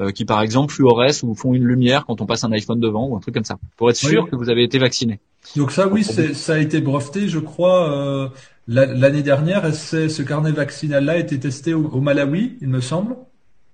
Euh, 0.00 0.12
qui 0.12 0.24
par 0.24 0.42
exemple 0.42 0.72
fluorescent 0.72 1.26
ou 1.26 1.34
font 1.34 1.54
une 1.54 1.64
lumière 1.64 2.04
quand 2.06 2.20
on 2.20 2.26
passe 2.26 2.44
un 2.44 2.52
iPhone 2.52 2.78
devant 2.78 3.08
ou 3.08 3.16
un 3.16 3.20
truc 3.20 3.34
comme 3.34 3.44
ça, 3.44 3.58
pour 3.76 3.90
être 3.90 3.96
sûr 3.96 4.28
que 4.30 4.36
vous 4.36 4.48
avez 4.48 4.62
été 4.62 4.78
vacciné. 4.78 5.18
Donc 5.56 5.72
ça, 5.72 5.88
oui, 5.88 6.04
ça 6.04 6.52
a 6.52 6.58
été 6.58 6.80
breveté, 6.80 7.28
je 7.28 7.38
crois, 7.38 7.90
euh, 7.90 8.28
l'année 8.68 9.22
dernière. 9.22 9.66
Et 9.66 9.72
ce 9.72 10.22
carnet 10.22 10.52
vaccinal-là 10.52 11.12
a 11.12 11.16
été 11.16 11.38
testé 11.40 11.74
au, 11.74 12.00
Malawi, 12.00 12.58
il 12.60 12.68
me 12.68 12.80
semble. 12.80 13.16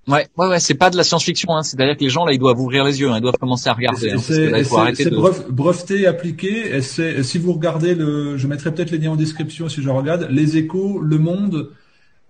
Ouais, 0.07 0.27
ouais, 0.37 0.49
ouais, 0.49 0.61
c'est 0.61 0.75
pas 0.75 0.91
de 0.91 0.97
la 0.97 1.03
science-fiction, 1.03 1.57
hein. 1.57 1.63
c'est-à-dire 1.63 1.97
que 1.97 2.05
les 2.05 2.11
gens 2.11 2.27
là, 2.27 2.33
ils 2.33 2.39
doivent 2.39 2.61
ouvrir 2.61 2.85
les 2.85 3.01
yeux, 3.01 3.11
hein. 3.11 3.17
ils 3.17 3.23
doivent 3.23 3.39
commencer 3.39 3.69
à 3.69 3.73
regarder. 3.73 4.13
Hein, 4.13 4.19
c'est 4.19 5.11
breveté, 5.51 6.07
appliqué. 6.07 6.77
Et 6.77 6.83
si 6.83 7.39
vous 7.39 7.53
regardez 7.55 7.95
le, 7.95 8.37
je 8.37 8.47
mettrai 8.47 8.73
peut-être 8.73 8.91
les 8.91 8.99
liens 8.99 9.13
en 9.13 9.17
description 9.17 9.69
si 9.69 9.83
je 9.83 9.89
regarde, 9.89 10.29
les 10.31 10.59
Échos, 10.59 11.01
Le 11.01 11.19
Monde, 11.19 11.71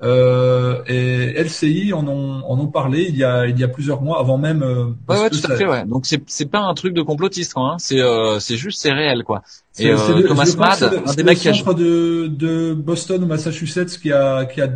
euh, 0.03 0.83
et 0.87 1.33
LCI 1.43 1.93
en 1.93 2.07
ont, 2.09 2.43
en 2.45 2.59
ont 2.59 2.67
parlé 2.67 3.07
il 3.09 3.17
y 3.17 3.25
a, 3.25 3.47
il 3.47 3.59
y 3.59 3.65
a 3.65 3.69
plusieurs 3.69 4.03
mois, 4.03 4.19
avant 4.19 4.39
même. 4.39 4.63
Euh, 4.63 4.87
ouais, 5.09 5.21
ouais, 5.21 5.31
tout 5.31 5.41
à 5.51 5.57
fait, 5.57 5.67
ouais. 5.67 5.85
Donc 5.87 6.07
c'est, 6.07 6.21
c'est 6.27 6.51
pas 6.51 6.61
un 6.61 6.75
truc 6.75 6.95
de 6.95 7.03
complotiste, 7.03 7.53
hein. 7.57 7.77
C'est, 7.79 8.01
euh, 8.01 8.41
c'est 8.41 8.57
juste, 8.57 8.81
c'est 8.83 8.93
réel, 8.93 9.23
quoi. 9.25 9.43
Et 9.79 9.91
euh, 9.91 9.97
le, 10.17 10.27
Thomas 10.27 10.53
Mad, 10.59 11.03
un 11.07 11.15
des 11.15 11.23
mecs 11.23 11.39
qui 11.39 11.49
a... 11.49 11.53
de, 11.53 12.27
de 12.27 12.75
Boston 12.75 13.23
ou 13.23 13.27
Massachusetts 13.27 13.99
qui 14.01 14.13
a, 14.13 14.45
qui 14.47 14.61
a 14.61 14.69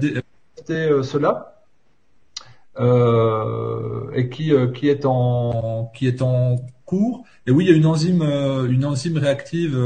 euh, 0.70 1.02
cela. 1.02 1.54
Euh, 2.78 4.12
et 4.14 4.28
qui, 4.28 4.52
euh, 4.52 4.68
qui 4.68 4.88
est 4.88 5.04
en, 5.04 5.90
qui 5.96 6.06
est 6.06 6.22
en 6.22 6.56
cours. 6.84 7.24
Et 7.46 7.50
oui, 7.50 7.64
il 7.64 7.70
y 7.70 7.74
a 7.74 7.76
une 7.76 7.86
enzyme, 7.86 8.22
une 8.22 8.84
enzyme 8.84 9.18
réactive. 9.18 9.76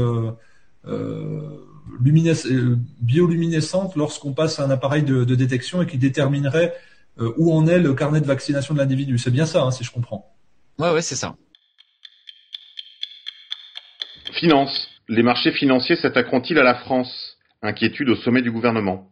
Euh, 0.85 1.41
euh, 1.89 2.77
bioluminescente 3.01 3.95
lorsqu'on 3.95 4.33
passe 4.33 4.59
à 4.59 4.65
un 4.65 4.69
appareil 4.69 5.03
de, 5.03 5.23
détection 5.35 5.81
et 5.81 5.87
qui 5.87 5.97
déterminerait 5.97 6.73
euh, 7.19 7.31
où 7.37 7.53
en 7.53 7.67
est 7.67 7.79
le 7.79 7.93
carnet 7.93 8.21
de 8.21 8.25
vaccination 8.25 8.73
de 8.73 8.79
l'individu. 8.79 9.17
C'est 9.17 9.31
bien 9.31 9.45
ça, 9.45 9.63
hein, 9.63 9.71
si 9.71 9.83
je 9.83 9.91
comprends. 9.91 10.33
Ouais, 10.79 10.91
ouais, 10.91 11.01
c'est 11.01 11.15
ça. 11.15 11.35
Finance. 14.33 14.89
Les 15.07 15.23
marchés 15.23 15.51
financiers 15.51 15.95
s'attaqueront-ils 15.95 16.57
à 16.57 16.63
la 16.63 16.75
France? 16.75 17.37
Inquiétude 17.61 18.09
au 18.09 18.15
sommet 18.15 18.41
du 18.41 18.51
gouvernement. 18.51 19.09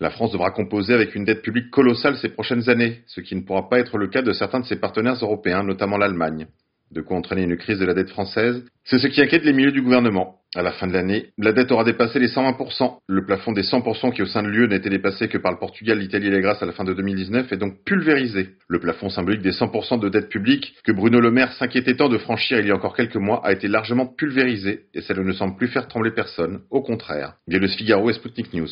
La 0.00 0.10
France 0.10 0.32
devra 0.32 0.50
composer 0.50 0.94
avec 0.94 1.14
une 1.14 1.24
dette 1.24 1.42
publique 1.42 1.70
colossale 1.70 2.16
ces 2.16 2.28
prochaines 2.28 2.68
années, 2.68 3.02
ce 3.06 3.20
qui 3.20 3.36
ne 3.36 3.42
pourra 3.42 3.68
pas 3.68 3.78
être 3.78 3.98
le 3.98 4.08
cas 4.08 4.22
de 4.22 4.32
certains 4.32 4.60
de 4.60 4.66
ses 4.66 4.76
partenaires 4.76 5.18
européens, 5.22 5.62
notamment 5.62 5.96
l'Allemagne. 5.96 6.46
De 6.90 7.02
quoi 7.02 7.16
entraîner 7.16 7.42
une 7.42 7.56
crise 7.56 7.78
de 7.78 7.84
la 7.84 7.94
dette 7.94 8.10
française? 8.10 8.64
C'est 8.84 8.98
ce 8.98 9.06
qui 9.06 9.20
inquiète 9.20 9.44
les 9.44 9.52
milieux 9.52 9.70
du 9.70 9.80
gouvernement. 9.80 10.41
À 10.54 10.60
la 10.60 10.72
fin 10.72 10.86
de 10.86 10.92
l'année, 10.92 11.30
la 11.38 11.52
dette 11.52 11.72
aura 11.72 11.82
dépassé 11.82 12.18
les 12.18 12.28
120%. 12.28 12.98
Le 13.08 13.24
plafond 13.24 13.52
des 13.52 13.62
100% 13.62 14.12
qui 14.12 14.20
au 14.20 14.26
sein 14.26 14.42
de 14.42 14.48
l'UE 14.48 14.68
n'a 14.68 14.76
été 14.76 14.90
dépassé 14.90 15.28
que 15.28 15.38
par 15.38 15.50
le 15.50 15.58
Portugal, 15.58 15.98
l'Italie 15.98 16.26
et 16.26 16.30
la 16.30 16.40
Grèce 16.40 16.62
à 16.62 16.66
la 16.66 16.72
fin 16.72 16.84
de 16.84 16.92
2019 16.92 17.50
est 17.50 17.56
donc 17.56 17.82
pulvérisé. 17.86 18.50
Le 18.68 18.78
plafond 18.78 19.08
symbolique 19.08 19.40
des 19.40 19.52
100% 19.52 19.98
de 19.98 20.10
dette 20.10 20.28
publique 20.28 20.74
que 20.84 20.92
Bruno 20.92 21.20
Le 21.20 21.30
Maire 21.30 21.54
s'inquiétait 21.54 21.96
tant 21.96 22.10
de 22.10 22.18
franchir 22.18 22.58
il 22.58 22.66
y 22.66 22.70
a 22.70 22.74
encore 22.74 22.94
quelques 22.94 23.16
mois 23.16 23.40
a 23.46 23.52
été 23.52 23.66
largement 23.66 24.04
pulvérisé 24.04 24.84
et 24.92 25.00
cela 25.00 25.22
ne 25.22 25.32
semble 25.32 25.56
plus 25.56 25.68
faire 25.68 25.88
trembler 25.88 26.10
personne, 26.10 26.60
au 26.68 26.82
contraire. 26.82 27.36
Via 27.48 27.58
le 27.58 27.68
Figaro 27.68 28.10
et 28.10 28.12
Sputnik 28.12 28.52
News. 28.52 28.68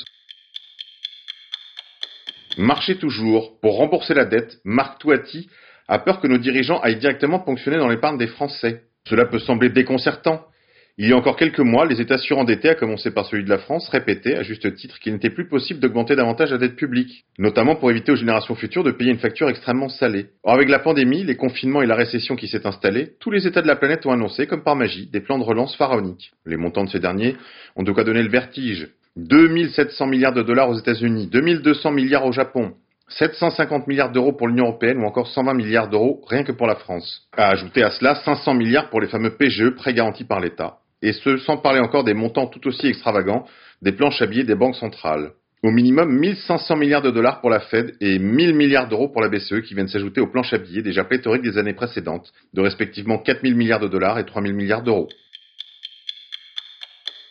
Marcher 2.58 2.96
toujours. 2.96 3.58
Pour 3.62 3.78
rembourser 3.78 4.12
la 4.12 4.26
dette, 4.26 4.58
Marc 4.66 5.00
Touati 5.00 5.48
a 5.88 5.98
peur 5.98 6.20
que 6.20 6.26
nos 6.26 6.36
dirigeants 6.36 6.80
aillent 6.80 6.98
directement 6.98 7.38
ponctionner 7.38 7.78
dans 7.78 7.88
l'épargne 7.88 8.18
des 8.18 8.26
Français. 8.26 8.82
Cela 9.08 9.24
peut 9.24 9.38
sembler 9.38 9.70
déconcertant, 9.70 10.44
il 11.02 11.08
y 11.08 11.14
a 11.14 11.16
encore 11.16 11.36
quelques 11.36 11.60
mois, 11.60 11.86
les 11.86 12.02
États 12.02 12.18
surendettés, 12.18 12.68
à 12.68 12.74
commencer 12.74 13.10
par 13.10 13.24
celui 13.24 13.42
de 13.42 13.48
la 13.48 13.56
France, 13.56 13.88
répétaient, 13.88 14.36
à 14.36 14.42
juste 14.42 14.74
titre, 14.74 14.98
qu'il 14.98 15.14
n'était 15.14 15.30
plus 15.30 15.48
possible 15.48 15.80
d'augmenter 15.80 16.14
davantage 16.14 16.50
la 16.50 16.58
dette 16.58 16.76
publique, 16.76 17.24
notamment 17.38 17.74
pour 17.74 17.90
éviter 17.90 18.12
aux 18.12 18.16
générations 18.16 18.54
futures 18.54 18.84
de 18.84 18.90
payer 18.90 19.10
une 19.10 19.18
facture 19.18 19.48
extrêmement 19.48 19.88
salée. 19.88 20.26
Or, 20.42 20.52
avec 20.52 20.68
la 20.68 20.78
pandémie, 20.78 21.24
les 21.24 21.36
confinements 21.36 21.80
et 21.80 21.86
la 21.86 21.94
récession 21.94 22.36
qui 22.36 22.48
s'est 22.48 22.66
installée, 22.66 23.12
tous 23.18 23.30
les 23.30 23.46
États 23.46 23.62
de 23.62 23.66
la 23.66 23.76
planète 23.76 24.04
ont 24.04 24.12
annoncé, 24.12 24.46
comme 24.46 24.62
par 24.62 24.76
magie, 24.76 25.06
des 25.06 25.22
plans 25.22 25.38
de 25.38 25.42
relance 25.42 25.74
pharaoniques. 25.74 26.32
Les 26.44 26.58
montants 26.58 26.84
de 26.84 26.90
ces 26.90 27.00
derniers 27.00 27.34
ont 27.76 27.82
de 27.82 27.92
quoi 27.92 28.04
donner 28.04 28.22
le 28.22 28.28
vertige. 28.28 28.88
2700 29.16 30.06
milliards 30.06 30.34
de 30.34 30.42
dollars 30.42 30.68
aux 30.68 30.78
États-Unis, 30.78 31.28
2200 31.28 31.92
milliards 31.92 32.26
au 32.26 32.32
Japon, 32.32 32.74
750 33.08 33.86
milliards 33.86 34.12
d'euros 34.12 34.34
pour 34.34 34.48
l'Union 34.48 34.66
européenne 34.66 34.98
ou 34.98 35.06
encore 35.06 35.28
120 35.28 35.54
milliards 35.54 35.88
d'euros 35.88 36.20
rien 36.28 36.44
que 36.44 36.52
pour 36.52 36.66
la 36.66 36.76
France. 36.76 37.26
À 37.38 37.48
ajouter 37.48 37.82
à 37.82 37.90
cela 37.90 38.16
500 38.16 38.52
milliards 38.52 38.90
pour 38.90 39.00
les 39.00 39.08
fameux 39.08 39.30
PGE, 39.30 39.70
prêts 39.70 39.94
garantis 39.94 40.24
par 40.24 40.40
l'État 40.40 40.79
et 41.02 41.12
ce 41.12 41.38
sans 41.38 41.56
parler 41.56 41.80
encore 41.80 42.04
des 42.04 42.14
montants 42.14 42.46
tout 42.46 42.66
aussi 42.66 42.86
extravagants 42.86 43.46
des 43.82 43.92
planches 43.92 44.20
à 44.20 44.26
des 44.26 44.54
banques 44.54 44.76
centrales. 44.76 45.32
Au 45.62 45.70
minimum 45.70 46.10
1500 46.18 46.76
milliards 46.76 47.02
de 47.02 47.10
dollars 47.10 47.40
pour 47.40 47.50
la 47.50 47.60
Fed 47.60 47.94
et 48.00 48.18
1000 48.18 48.54
milliards 48.54 48.88
d'euros 48.88 49.08
pour 49.08 49.20
la 49.20 49.28
BCE 49.28 49.60
qui 49.66 49.74
viennent 49.74 49.88
s'ajouter 49.88 50.20
aux 50.20 50.26
planches 50.26 50.54
à 50.54 50.58
déjà 50.58 51.04
pléthoriques 51.04 51.42
des 51.42 51.58
années 51.58 51.74
précédentes, 51.74 52.32
de 52.54 52.62
respectivement 52.62 53.18
4000 53.18 53.54
milliards 53.54 53.80
de 53.80 53.88
dollars 53.88 54.18
et 54.18 54.24
3000 54.24 54.54
milliards 54.54 54.82
d'euros. 54.82 55.08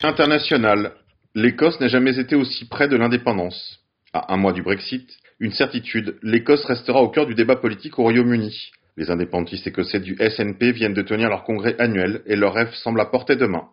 International. 0.01 0.93
L'Écosse 1.35 1.79
n'a 1.79 1.87
jamais 1.87 2.19
été 2.19 2.35
aussi 2.35 2.65
près 2.67 2.87
de 2.87 2.95
l'indépendance. 2.95 3.79
À 4.13 4.33
un 4.33 4.37
mois 4.37 4.53
du 4.53 4.61
Brexit, 4.61 5.09
une 5.39 5.51
certitude, 5.51 6.17
l'Écosse 6.21 6.65
restera 6.65 7.01
au 7.01 7.09
cœur 7.09 7.25
du 7.25 7.35
débat 7.35 7.55
politique 7.55 7.97
au 7.97 8.03
Royaume-Uni. 8.03 8.71
Les 8.99 9.09
indépendantistes 9.09 9.65
écossais 9.65 10.01
du 10.01 10.17
SNP 10.17 10.73
viennent 10.73 10.93
de 10.93 11.01
tenir 11.01 11.29
leur 11.29 11.45
congrès 11.45 11.73
annuel 11.79 12.21
et 12.25 12.35
leur 12.35 12.53
rêve 12.53 12.73
semble 12.73 12.99
à 12.99 13.05
portée 13.05 13.37
de 13.37 13.45
main. 13.45 13.69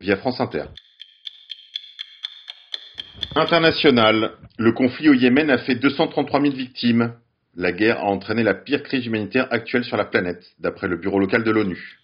Via 0.00 0.16
France 0.16 0.38
Inter. 0.38 0.64
International. 3.34 4.32
Le 4.58 4.72
conflit 4.72 5.08
au 5.08 5.14
Yémen 5.14 5.48
a 5.48 5.56
fait 5.56 5.76
233 5.76 6.42
000 6.42 6.54
victimes. 6.54 7.14
La 7.54 7.72
guerre 7.72 8.00
a 8.00 8.04
entraîné 8.04 8.42
la 8.42 8.52
pire 8.52 8.82
crise 8.82 9.06
humanitaire 9.06 9.48
actuelle 9.50 9.84
sur 9.84 9.96
la 9.96 10.04
planète, 10.04 10.44
d'après 10.58 10.88
le 10.88 10.98
bureau 10.98 11.20
local 11.20 11.42
de 11.42 11.50
l'ONU. 11.50 11.98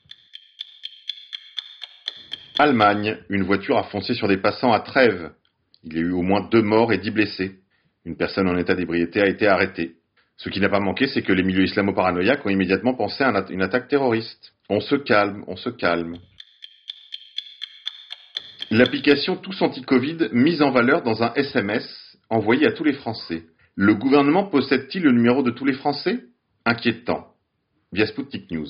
Allemagne. 2.59 3.19
Une 3.29 3.43
voiture 3.43 3.76
a 3.76 3.83
foncé 3.83 4.14
sur 4.14 4.29
des 4.29 4.38
passants 4.38 4.73
à 4.73 4.81
Trèves. 4.81 5.33
Il 5.85 5.93
y 5.93 5.99
a 5.99 6.00
eu 6.00 6.12
au 6.12 6.23
moins 6.23 6.49
deux 6.50 6.62
morts 6.62 6.95
et 6.95 6.97
dix 6.97 7.11
blessés. 7.11 7.52
Une 8.07 8.17
personne 8.17 8.49
en 8.49 8.57
état 8.57 8.75
d'ébriété 8.75 9.21
a 9.21 9.29
été 9.29 9.47
arrêtée. 9.47 9.97
Ce 10.43 10.49
qui 10.49 10.59
n'a 10.59 10.69
pas 10.69 10.81
manqué, 10.81 11.07
c'est 11.07 11.23
que 11.23 11.33
les 11.33 11.45
milieux 11.45 11.63
islamo-paranoïaques 11.63 12.45
ont 12.45 12.51
immédiatement 12.51 12.95
pensé 12.95 13.23
à 13.23 13.47
une 13.49 13.63
attaque 13.63 13.87
terroriste. 13.87 14.55
On 14.69 14.81
se 14.81 14.97
calme, 14.97 15.45
on 15.47 15.55
se 15.55 15.71
calme. 15.71 16.19
L'application 18.73 19.37
Tous 19.37 19.63
Anti-Covid 19.63 20.31
mise 20.33 20.61
en 20.61 20.73
valeur 20.73 21.03
dans 21.03 21.23
un 21.23 21.33
SMS 21.35 21.87
envoyé 22.29 22.67
à 22.67 22.73
tous 22.73 22.83
les 22.83 22.95
Français. 22.95 23.45
Le 23.77 23.95
gouvernement 23.95 24.45
possède-t-il 24.45 25.05
le 25.05 25.13
numéro 25.13 25.45
de 25.45 25.53
tous 25.53 25.65
les 25.65 25.75
Français? 25.75 26.25
Inquiétant. 26.65 27.29
Via 27.93 28.07
Sputnik 28.07 28.51
News. 28.51 28.69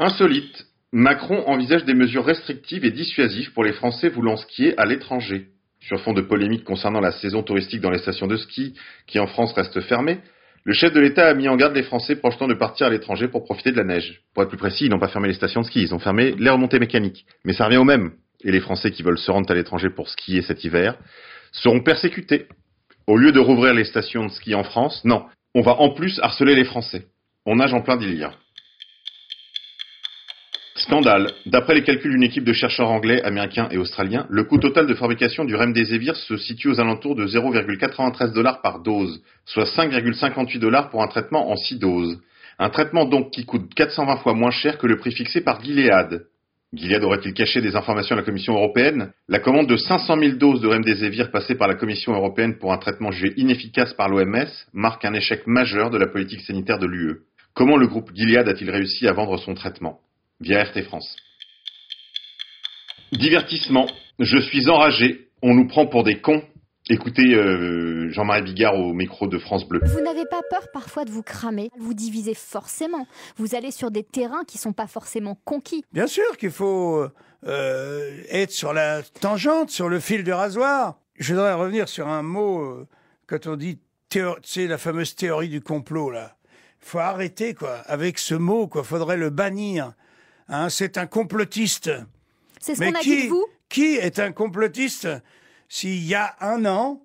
Insolite. 0.00 0.66
Macron 0.90 1.46
envisage 1.46 1.84
des 1.84 1.94
mesures 1.94 2.24
restrictives 2.24 2.84
et 2.84 2.90
dissuasives 2.90 3.52
pour 3.52 3.62
les 3.62 3.72
Français 3.72 4.08
voulant 4.08 4.36
skier 4.36 4.76
à 4.80 4.84
l'étranger. 4.84 5.52
Sur 5.86 6.00
fond 6.00 6.12
de 6.12 6.20
polémique 6.20 6.64
concernant 6.64 7.00
la 7.00 7.12
saison 7.12 7.42
touristique 7.42 7.80
dans 7.80 7.90
les 7.90 7.98
stations 7.98 8.26
de 8.26 8.36
ski, 8.36 8.74
qui 9.06 9.20
en 9.20 9.28
France 9.28 9.52
restent 9.52 9.80
fermées, 9.82 10.18
le 10.64 10.72
chef 10.72 10.92
de 10.92 10.98
l'État 10.98 11.28
a 11.28 11.34
mis 11.34 11.48
en 11.48 11.54
garde 11.54 11.76
les 11.76 11.84
Français 11.84 12.16
projetant 12.16 12.48
de 12.48 12.54
partir 12.54 12.88
à 12.88 12.90
l'étranger 12.90 13.28
pour 13.28 13.44
profiter 13.44 13.70
de 13.70 13.76
la 13.76 13.84
neige. 13.84 14.20
Pour 14.34 14.42
être 14.42 14.48
plus 14.48 14.58
précis, 14.58 14.86
ils 14.86 14.90
n'ont 14.90 14.98
pas 14.98 15.06
fermé 15.06 15.28
les 15.28 15.34
stations 15.34 15.60
de 15.60 15.66
ski, 15.66 15.82
ils 15.82 15.94
ont 15.94 16.00
fermé 16.00 16.34
les 16.36 16.50
remontées 16.50 16.80
mécaniques. 16.80 17.24
Mais 17.44 17.52
ça 17.52 17.66
revient 17.66 17.76
au 17.76 17.84
même. 17.84 18.14
Et 18.42 18.50
les 18.50 18.58
Français 18.58 18.90
qui 18.90 19.04
veulent 19.04 19.16
se 19.16 19.30
rendre 19.30 19.48
à 19.48 19.54
l'étranger 19.54 19.88
pour 19.88 20.08
skier 20.08 20.42
cet 20.42 20.64
hiver 20.64 20.98
seront 21.52 21.80
persécutés. 21.80 22.46
Au 23.06 23.16
lieu 23.16 23.30
de 23.30 23.38
rouvrir 23.38 23.72
les 23.72 23.84
stations 23.84 24.26
de 24.26 24.32
ski 24.32 24.56
en 24.56 24.64
France, 24.64 25.04
non, 25.04 25.26
on 25.54 25.60
va 25.60 25.80
en 25.80 25.90
plus 25.90 26.18
harceler 26.20 26.56
les 26.56 26.64
Français. 26.64 27.06
On 27.46 27.56
nage 27.56 27.72
en 27.72 27.80
plein 27.80 27.96
délire. 27.96 28.36
Scandale. 30.86 31.32
D'après 31.46 31.74
les 31.74 31.82
calculs 31.82 32.12
d'une 32.12 32.22
équipe 32.22 32.44
de 32.44 32.52
chercheurs 32.52 32.88
anglais, 32.88 33.20
américains 33.24 33.66
et 33.72 33.76
australiens, 33.76 34.24
le 34.30 34.44
coût 34.44 34.58
total 34.58 34.86
de 34.86 34.94
fabrication 34.94 35.44
du 35.44 35.56
remdesivir 35.56 36.14
se 36.14 36.36
situe 36.36 36.68
aux 36.68 36.78
alentours 36.78 37.16
de 37.16 37.26
0,93 37.26 38.32
dollars 38.32 38.62
par 38.62 38.80
dose, 38.82 39.20
soit 39.44 39.64
5,58 39.64 40.60
dollars 40.60 40.88
pour 40.90 41.02
un 41.02 41.08
traitement 41.08 41.50
en 41.50 41.56
6 41.56 41.80
doses. 41.80 42.20
Un 42.60 42.70
traitement 42.70 43.04
donc 43.04 43.32
qui 43.32 43.44
coûte 43.44 43.74
420 43.74 44.18
fois 44.18 44.34
moins 44.34 44.52
cher 44.52 44.78
que 44.78 44.86
le 44.86 44.96
prix 44.96 45.10
fixé 45.10 45.40
par 45.40 45.60
Gilead. 45.60 46.26
Gilead 46.72 47.02
aurait-il 47.02 47.34
caché 47.34 47.60
des 47.60 47.74
informations 47.74 48.14
à 48.14 48.18
la 48.20 48.24
Commission 48.24 48.54
européenne? 48.54 49.10
La 49.28 49.40
commande 49.40 49.66
de 49.66 49.76
500 49.76 50.16
000 50.20 50.36
doses 50.36 50.60
de 50.60 50.68
remdesivir 50.68 51.32
passée 51.32 51.56
par 51.56 51.66
la 51.66 51.74
Commission 51.74 52.12
européenne 52.12 52.58
pour 52.58 52.72
un 52.72 52.78
traitement 52.78 53.10
jugé 53.10 53.34
inefficace 53.36 53.92
par 53.94 54.08
l'OMS 54.08 54.46
marque 54.72 55.04
un 55.04 55.14
échec 55.14 55.48
majeur 55.48 55.90
de 55.90 55.98
la 55.98 56.06
politique 56.06 56.42
sanitaire 56.42 56.78
de 56.78 56.86
l'UE. 56.86 57.22
Comment 57.54 57.76
le 57.76 57.88
groupe 57.88 58.12
Gilead 58.14 58.46
a-t-il 58.46 58.70
réussi 58.70 59.08
à 59.08 59.12
vendre 59.12 59.36
son 59.36 59.54
traitement? 59.54 59.98
Via 60.40 60.64
RT 60.64 60.82
France. 60.84 61.16
Divertissement. 63.12 63.86
Je 64.18 64.38
suis 64.38 64.68
enragé. 64.68 65.28
On 65.42 65.54
nous 65.54 65.68
prend 65.68 65.86
pour 65.86 66.04
des 66.04 66.20
cons. 66.20 66.42
Écoutez 66.88 67.34
euh, 67.34 68.08
Jean-Marie 68.10 68.42
Bigard 68.42 68.74
au 68.74 68.92
micro 68.92 69.26
de 69.26 69.38
France 69.38 69.66
Bleu. 69.66 69.80
Vous 69.84 70.00
n'avez 70.00 70.24
pas 70.24 70.40
peur 70.48 70.68
parfois 70.72 71.04
de 71.04 71.10
vous 71.10 71.22
cramer, 71.24 71.68
vous 71.76 71.94
divisez 71.94 72.34
forcément. 72.34 73.08
Vous 73.36 73.56
allez 73.56 73.72
sur 73.72 73.90
des 73.90 74.04
terrains 74.04 74.44
qui 74.46 74.56
sont 74.56 74.72
pas 74.72 74.86
forcément 74.86 75.36
conquis. 75.44 75.84
Bien 75.92 76.06
sûr 76.06 76.36
qu'il 76.36 76.52
faut 76.52 77.04
euh, 77.44 78.22
être 78.30 78.52
sur 78.52 78.72
la 78.72 79.02
tangente, 79.02 79.70
sur 79.70 79.88
le 79.88 79.98
fil 79.98 80.22
de 80.22 80.30
rasoir. 80.30 81.00
Je 81.18 81.34
voudrais 81.34 81.54
revenir 81.54 81.88
sur 81.88 82.06
un 82.06 82.22
mot 82.22 82.60
euh, 82.60 82.86
quand 83.26 83.48
on 83.48 83.56
dit, 83.56 83.80
c'est 84.44 84.68
la 84.68 84.78
fameuse 84.78 85.16
théorie 85.16 85.48
du 85.48 85.60
complot 85.60 86.10
là. 86.10 86.36
Il 86.82 86.88
faut 86.88 86.98
arrêter 87.00 87.54
quoi 87.54 87.78
avec 87.86 88.18
ce 88.18 88.36
mot 88.36 88.68
quoi. 88.68 88.84
Faudrait 88.84 89.16
le 89.16 89.30
bannir. 89.30 89.92
Hein, 90.48 90.68
c'est 90.68 90.98
un 90.98 91.06
complotiste. 91.06 91.90
C'est 92.60 92.74
ce 92.74 92.80
qu'on 92.80 92.94
a 92.94 93.02
dit 93.02 93.24
de 93.24 93.28
vous? 93.28 93.46
Qui 93.68 93.96
est 93.96 94.18
un 94.18 94.32
complotiste? 94.32 95.08
S'il 95.68 96.04
y 96.04 96.14
a 96.14 96.36
un 96.40 96.64
an, 96.66 97.02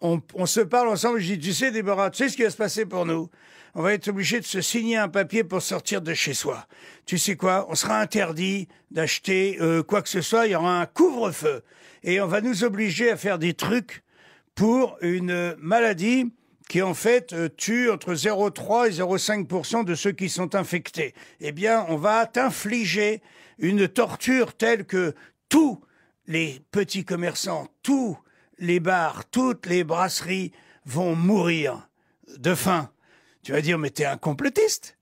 on, 0.00 0.46
se 0.46 0.60
parle 0.60 0.88
ensemble, 0.88 1.20
je 1.20 1.34
dis, 1.34 1.38
tu 1.38 1.52
sais 1.52 1.70
Déborah, 1.70 2.10
tu 2.10 2.18
sais 2.18 2.28
ce 2.28 2.36
qui 2.36 2.42
va 2.42 2.50
se 2.50 2.56
passer 2.56 2.86
pour 2.86 3.06
nous? 3.06 3.30
On 3.74 3.82
va 3.82 3.94
être 3.94 4.08
obligé 4.08 4.40
de 4.40 4.44
se 4.44 4.60
signer 4.60 4.96
un 4.96 5.08
papier 5.08 5.44
pour 5.44 5.62
sortir 5.62 6.02
de 6.02 6.12
chez 6.12 6.34
soi. 6.34 6.66
Tu 7.06 7.18
sais 7.18 7.36
quoi? 7.36 7.66
On 7.70 7.74
sera 7.74 8.00
interdit 8.00 8.68
d'acheter 8.90 9.58
euh, 9.60 9.82
quoi 9.82 10.02
que 10.02 10.08
ce 10.08 10.20
soit, 10.20 10.46
il 10.46 10.52
y 10.52 10.54
aura 10.54 10.80
un 10.80 10.86
couvre-feu. 10.86 11.62
Et 12.02 12.20
on 12.20 12.26
va 12.26 12.40
nous 12.40 12.64
obliger 12.64 13.10
à 13.10 13.16
faire 13.16 13.38
des 13.38 13.54
trucs 13.54 14.02
pour 14.54 14.98
une 15.00 15.54
maladie 15.58 16.32
qui 16.72 16.80
en 16.80 16.94
fait 16.94 17.34
euh, 17.34 17.50
tue 17.54 17.90
entre 17.90 18.14
0,3 18.14 18.88
et 18.88 18.92
0,5% 18.92 19.84
de 19.84 19.94
ceux 19.94 20.12
qui 20.12 20.30
sont 20.30 20.54
infectés. 20.54 21.12
Eh 21.42 21.52
bien, 21.52 21.84
on 21.90 21.96
va 21.96 22.24
t'infliger 22.24 23.20
une 23.58 23.86
torture 23.88 24.54
telle 24.54 24.86
que 24.86 25.14
tous 25.50 25.82
les 26.26 26.62
petits 26.70 27.04
commerçants, 27.04 27.68
tous 27.82 28.16
les 28.56 28.80
bars, 28.80 29.26
toutes 29.30 29.66
les 29.66 29.84
brasseries 29.84 30.52
vont 30.86 31.14
mourir 31.14 31.90
de 32.38 32.54
faim. 32.54 32.90
Tu 33.42 33.52
vas 33.52 33.60
dire, 33.60 33.78
mais 33.78 33.90
t'es 33.90 34.06
un 34.06 34.16
complotiste. 34.16 34.96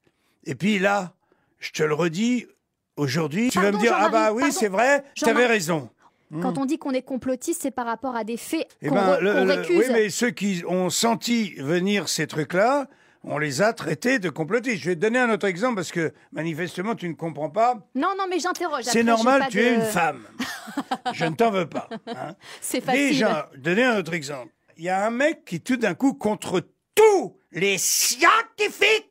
Et 0.46 0.56
puis 0.56 0.80
là, 0.80 1.14
je 1.60 1.70
te 1.70 1.84
le 1.84 1.94
redis, 1.94 2.48
aujourd'hui, 2.96 3.48
tu 3.50 3.60
vas 3.60 3.70
me 3.70 3.78
dire, 3.78 3.94
ah 3.94 4.08
bah 4.08 4.32
oui, 4.32 4.50
c'est 4.50 4.66
vrai, 4.66 5.04
t'avais 5.20 5.46
raison. 5.46 5.88
Quand 6.32 6.52
hmm. 6.52 6.58
on 6.58 6.64
dit 6.64 6.78
qu'on 6.78 6.92
est 6.92 7.02
complotiste, 7.02 7.62
c'est 7.62 7.70
par 7.72 7.86
rapport 7.86 8.14
à 8.14 8.22
des 8.22 8.36
faits 8.36 8.68
eh 8.82 8.88
qu'on 8.88 8.94
ben, 8.94 9.16
récuse. 9.46 9.78
Oui, 9.78 9.84
mais 9.92 10.10
ceux 10.10 10.30
qui 10.30 10.62
ont 10.66 10.88
senti 10.88 11.54
venir 11.54 12.08
ces 12.08 12.28
trucs-là, 12.28 12.88
on 13.24 13.38
les 13.38 13.62
a 13.62 13.72
traités 13.72 14.18
de 14.18 14.30
complotistes. 14.30 14.82
Je 14.82 14.90
vais 14.90 14.94
te 14.94 15.00
donner 15.00 15.18
un 15.18 15.30
autre 15.30 15.46
exemple 15.46 15.76
parce 15.76 15.90
que 15.90 16.12
manifestement 16.32 16.94
tu 16.94 17.08
ne 17.08 17.14
comprends 17.14 17.50
pas. 17.50 17.74
Non, 17.94 18.12
non, 18.16 18.24
mais 18.28 18.38
j'interroge. 18.38 18.84
C'est 18.84 19.02
normal, 19.02 19.46
tu 19.50 19.60
es 19.60 19.74
une 19.74 19.82
femme. 19.82 20.24
je 21.12 21.24
ne 21.24 21.34
t'en 21.34 21.50
veux 21.50 21.68
pas. 21.68 21.88
Hein. 22.06 22.34
C'est 22.60 22.80
facile. 22.80 23.08
Déjà, 23.08 23.50
donner 23.56 23.84
un 23.84 23.98
autre 23.98 24.14
exemple. 24.14 24.52
Il 24.76 24.84
y 24.84 24.88
a 24.88 25.04
un 25.04 25.10
mec 25.10 25.44
qui 25.44 25.60
tout 25.60 25.76
d'un 25.76 25.94
coup, 25.94 26.14
contre 26.14 26.62
tous 26.94 27.36
les 27.52 27.76
scientifiques 27.76 29.06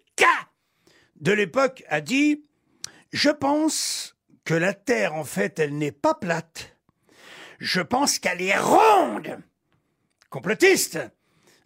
de 1.20 1.32
l'époque, 1.34 1.84
a 1.90 2.02
dit, 2.02 2.46
je 3.12 3.30
pense 3.30 4.16
que 4.46 4.54
la 4.54 4.74
Terre, 4.74 5.16
en 5.16 5.26
fait, 5.26 5.60
elle 5.60 5.78
n'est 5.78 5.92
pas 5.92 6.14
plate. 6.14 6.78
Je 7.60 7.82
pense 7.82 8.20
qu'elle 8.20 8.42
est 8.42 8.58
ronde. 8.58 9.40
Complotiste. 10.30 11.00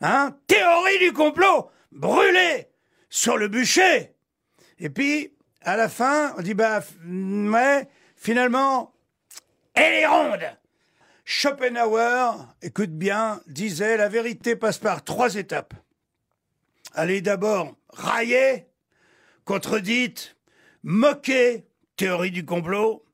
Hein 0.02 0.36
Théorie 0.48 1.00
du 1.00 1.14
complot. 1.14 1.70
Brûlée 1.92 2.68
sur 3.10 3.38
le 3.38 3.48
bûcher. 3.48 4.16
Et 4.80 4.90
puis, 4.90 5.34
à 5.62 5.78
la 5.78 5.88
fin, 5.88 6.34
on 6.38 6.42
dit, 6.42 6.56
bah, 6.56 6.84
mais, 7.04 7.88
finalement, 8.16 8.94
elle 9.76 9.94
est 9.94 10.08
ronde. 10.08 10.58
Schopenhauer, 11.26 12.34
écoute 12.62 12.92
bien, 12.92 13.42
disait, 13.48 13.96
la 13.96 14.10
vérité 14.10 14.56
passe 14.56 14.78
par 14.78 15.04
trois 15.04 15.36
étapes. 15.36 15.74
Elle 16.96 17.12
est 17.12 17.22
d'abord 17.22 17.76
raillée, 17.90 18.68
contredite, 19.46 20.36
moquée, 20.84 21.66
théorie 21.96 22.32
du 22.32 22.46
complot. 22.46 23.06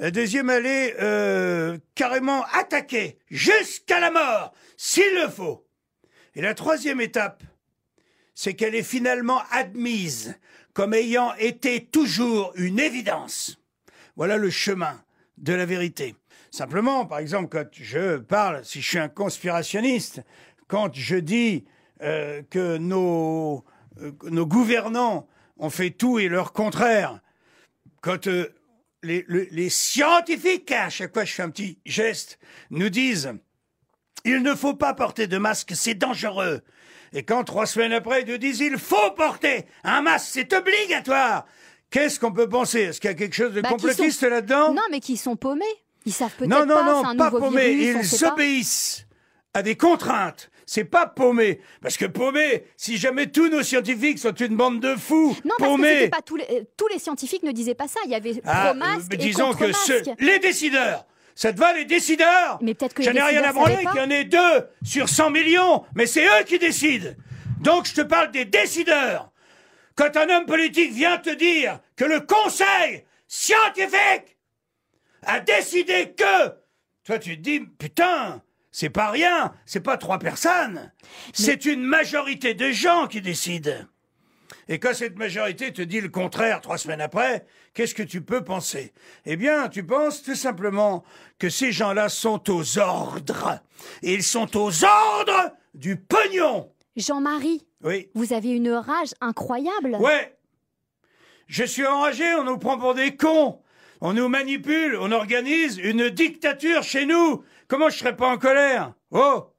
La 0.00 0.10
deuxième, 0.10 0.48
elle 0.48 0.64
est 0.64 0.96
euh, 1.02 1.76
carrément 1.94 2.42
attaquée, 2.54 3.18
jusqu'à 3.30 4.00
la 4.00 4.10
mort, 4.10 4.54
s'il 4.78 5.14
le 5.14 5.28
faut. 5.28 5.66
Et 6.34 6.40
la 6.40 6.54
troisième 6.54 7.02
étape, 7.02 7.42
c'est 8.34 8.54
qu'elle 8.54 8.74
est 8.74 8.82
finalement 8.82 9.42
admise 9.50 10.38
comme 10.72 10.94
ayant 10.94 11.34
été 11.34 11.84
toujours 11.84 12.52
une 12.54 12.80
évidence. 12.80 13.60
Voilà 14.16 14.38
le 14.38 14.48
chemin 14.48 15.02
de 15.36 15.52
la 15.52 15.66
vérité. 15.66 16.16
Simplement, 16.50 17.04
par 17.04 17.18
exemple, 17.18 17.50
quand 17.50 17.68
je 17.72 18.16
parle, 18.16 18.64
si 18.64 18.80
je 18.80 18.88
suis 18.88 18.98
un 18.98 19.10
conspirationniste, 19.10 20.22
quand 20.66 20.94
je 20.94 21.16
dis 21.16 21.66
euh, 22.00 22.40
que 22.48 22.78
nos, 22.78 23.66
euh, 24.00 24.12
nos 24.30 24.46
gouvernants 24.46 25.28
ont 25.58 25.68
fait 25.68 25.90
tout 25.90 26.18
et 26.18 26.28
leur 26.28 26.54
contraire, 26.54 27.20
quand 28.00 28.26
les, 29.02 29.24
le- 29.28 29.48
les 29.50 29.70
scientifiques, 29.70 30.70
à 30.72 30.88
chaque 30.90 31.12
fois 31.14 31.24
je 31.24 31.32
fais 31.32 31.42
un 31.42 31.50
petit 31.50 31.78
geste, 31.86 32.38
nous 32.70 32.88
disent 32.90 33.32
il 34.24 34.42
ne 34.42 34.54
faut 34.54 34.74
pas 34.74 34.92
porter 34.94 35.26
de 35.26 35.38
masque, 35.38 35.72
c'est 35.74 35.94
dangereux. 35.94 36.60
Et 37.12 37.22
quand 37.24 37.42
trois 37.44 37.66
semaines 37.66 37.92
après, 37.92 38.22
ils 38.22 38.28
nous 38.30 38.38
disent 38.38 38.60
il 38.60 38.78
faut 38.78 39.10
porter 39.16 39.66
un 39.82 40.02
masque, 40.02 40.28
c'est 40.32 40.52
obligatoire. 40.52 41.46
Qu'est-ce 41.90 42.20
qu'on 42.20 42.32
peut 42.32 42.48
penser? 42.48 42.80
Est-ce 42.82 43.00
qu'il 43.00 43.10
y 43.10 43.12
a 43.12 43.16
quelque 43.16 43.34
chose 43.34 43.52
de 43.52 43.62
Bah, 43.62 43.70
complotiste 43.70 44.20
sont- 44.20 44.28
là-dedans? 44.28 44.72
Non, 44.74 44.82
mais 44.90 45.00
qui 45.00 45.16
sont 45.16 45.34
paumés. 45.36 45.64
Ils 46.06 46.12
savent 46.12 46.32
peut-être 46.36 46.48
non, 46.50 46.64
non, 46.66 46.74
pas, 46.76 46.84
non, 46.84 47.00
c'est 47.02 47.08
un 47.08 47.16
pas 47.16 47.24
nouveau 47.30 47.38
paumé. 47.40 47.74
virus, 47.74 48.12
on 48.12 48.16
Ils 48.16 48.20
pas. 48.20 48.32
obéissent 48.34 49.06
à 49.54 49.62
des 49.62 49.76
contraintes. 49.76 50.50
C'est 50.72 50.84
pas 50.84 51.08
paumé. 51.08 51.60
Parce 51.82 51.96
que 51.96 52.04
paumé, 52.04 52.62
si 52.76 52.96
jamais 52.96 53.26
tous 53.26 53.48
nos 53.48 53.64
scientifiques 53.64 54.20
sont 54.20 54.32
une 54.32 54.54
bande 54.56 54.78
de 54.78 54.94
fous, 54.94 55.36
Non, 55.44 55.50
parce 55.58 55.76
que 55.80 56.08
pas 56.10 56.22
tous 56.22 56.36
les, 56.36 56.44
euh, 56.48 56.62
tous 56.76 56.86
les 56.86 57.00
scientifiques 57.00 57.42
ne 57.42 57.50
disaient 57.50 57.74
pas 57.74 57.88
ça. 57.88 57.98
Il 58.04 58.12
y 58.12 58.14
avait 58.14 58.40
Ah, 58.44 58.66
pro-masque 58.66 59.12
euh, 59.12 59.14
et 59.14 59.16
disons 59.16 59.52
que 59.52 59.72
ceux, 59.72 59.96
contre-masque. 59.96 60.20
les 60.20 60.38
décideurs, 60.38 61.06
ça 61.34 61.52
te 61.52 61.58
va 61.58 61.72
les 61.72 61.86
décideurs 61.86 62.60
Mais 62.62 62.74
peut-être 62.74 62.94
que 62.94 63.02
J'en 63.02 63.10
les 63.10 63.18
ai 63.18 63.22
rien 63.22 63.42
à 63.42 63.52
branler 63.52 63.78
qu'il 63.78 63.96
y 63.96 64.04
en 64.04 64.10
ait 64.10 64.22
deux 64.22 64.68
sur 64.84 65.08
100 65.08 65.30
millions, 65.30 65.84
mais 65.96 66.06
c'est 66.06 66.24
eux 66.24 66.44
qui 66.46 66.60
décident. 66.60 67.10
Donc 67.62 67.86
je 67.88 67.94
te 67.94 68.02
parle 68.02 68.30
des 68.30 68.44
décideurs. 68.44 69.32
Quand 69.96 70.16
un 70.16 70.28
homme 70.28 70.46
politique 70.46 70.92
vient 70.92 71.18
te 71.18 71.30
dire 71.30 71.80
que 71.96 72.04
le 72.04 72.20
conseil 72.20 73.04
scientifique 73.26 74.38
a 75.26 75.40
décidé 75.40 76.14
que, 76.16 76.50
toi 77.02 77.18
tu 77.18 77.36
te 77.38 77.42
dis, 77.42 77.58
putain, 77.58 78.40
c'est 78.72 78.90
pas 78.90 79.10
rien, 79.10 79.52
c'est 79.66 79.80
pas 79.80 79.96
trois 79.96 80.18
personnes, 80.18 80.92
c'est 81.32 81.64
une 81.66 81.82
majorité 81.82 82.54
de 82.54 82.70
gens 82.70 83.06
qui 83.06 83.20
décident. 83.20 83.84
Et 84.68 84.78
quand 84.78 84.94
cette 84.94 85.18
majorité 85.18 85.72
te 85.72 85.82
dit 85.82 86.00
le 86.00 86.08
contraire 86.08 86.60
trois 86.60 86.78
semaines 86.78 87.00
après, 87.00 87.44
qu'est-ce 87.74 87.94
que 87.94 88.04
tu 88.04 88.20
peux 88.22 88.44
penser? 88.44 88.92
Eh 89.26 89.36
bien, 89.36 89.68
tu 89.68 89.84
penses 89.84 90.22
tout 90.22 90.36
simplement 90.36 91.02
que 91.38 91.48
ces 91.48 91.72
gens-là 91.72 92.08
sont 92.08 92.48
aux 92.50 92.78
ordres. 92.78 93.58
Et 94.02 94.14
ils 94.14 94.22
sont 94.22 94.56
aux 94.56 94.84
ordres 94.84 95.50
du 95.74 95.96
pognon. 95.96 96.70
Jean-Marie, 96.96 97.66
Oui. 97.82 98.10
vous 98.14 98.32
avez 98.32 98.50
une 98.50 98.70
rage 98.70 99.14
incroyable. 99.20 99.96
Ouais. 99.98 100.36
Je 101.48 101.64
suis 101.64 101.86
enragé, 101.86 102.32
on 102.34 102.44
nous 102.44 102.58
prend 102.58 102.78
pour 102.78 102.94
des 102.94 103.16
cons. 103.16 103.60
On 104.00 104.12
nous 104.12 104.28
manipule, 104.28 104.96
on 105.00 105.10
organise 105.10 105.78
une 105.78 106.08
dictature 106.10 106.82
chez 106.84 107.06
nous. 107.06 107.44
Comment 107.70 107.88
je 107.88 107.98
serais 107.98 108.16
pas 108.16 108.26
en 108.26 108.36
colère? 108.36 108.94
Oh! 109.12 109.54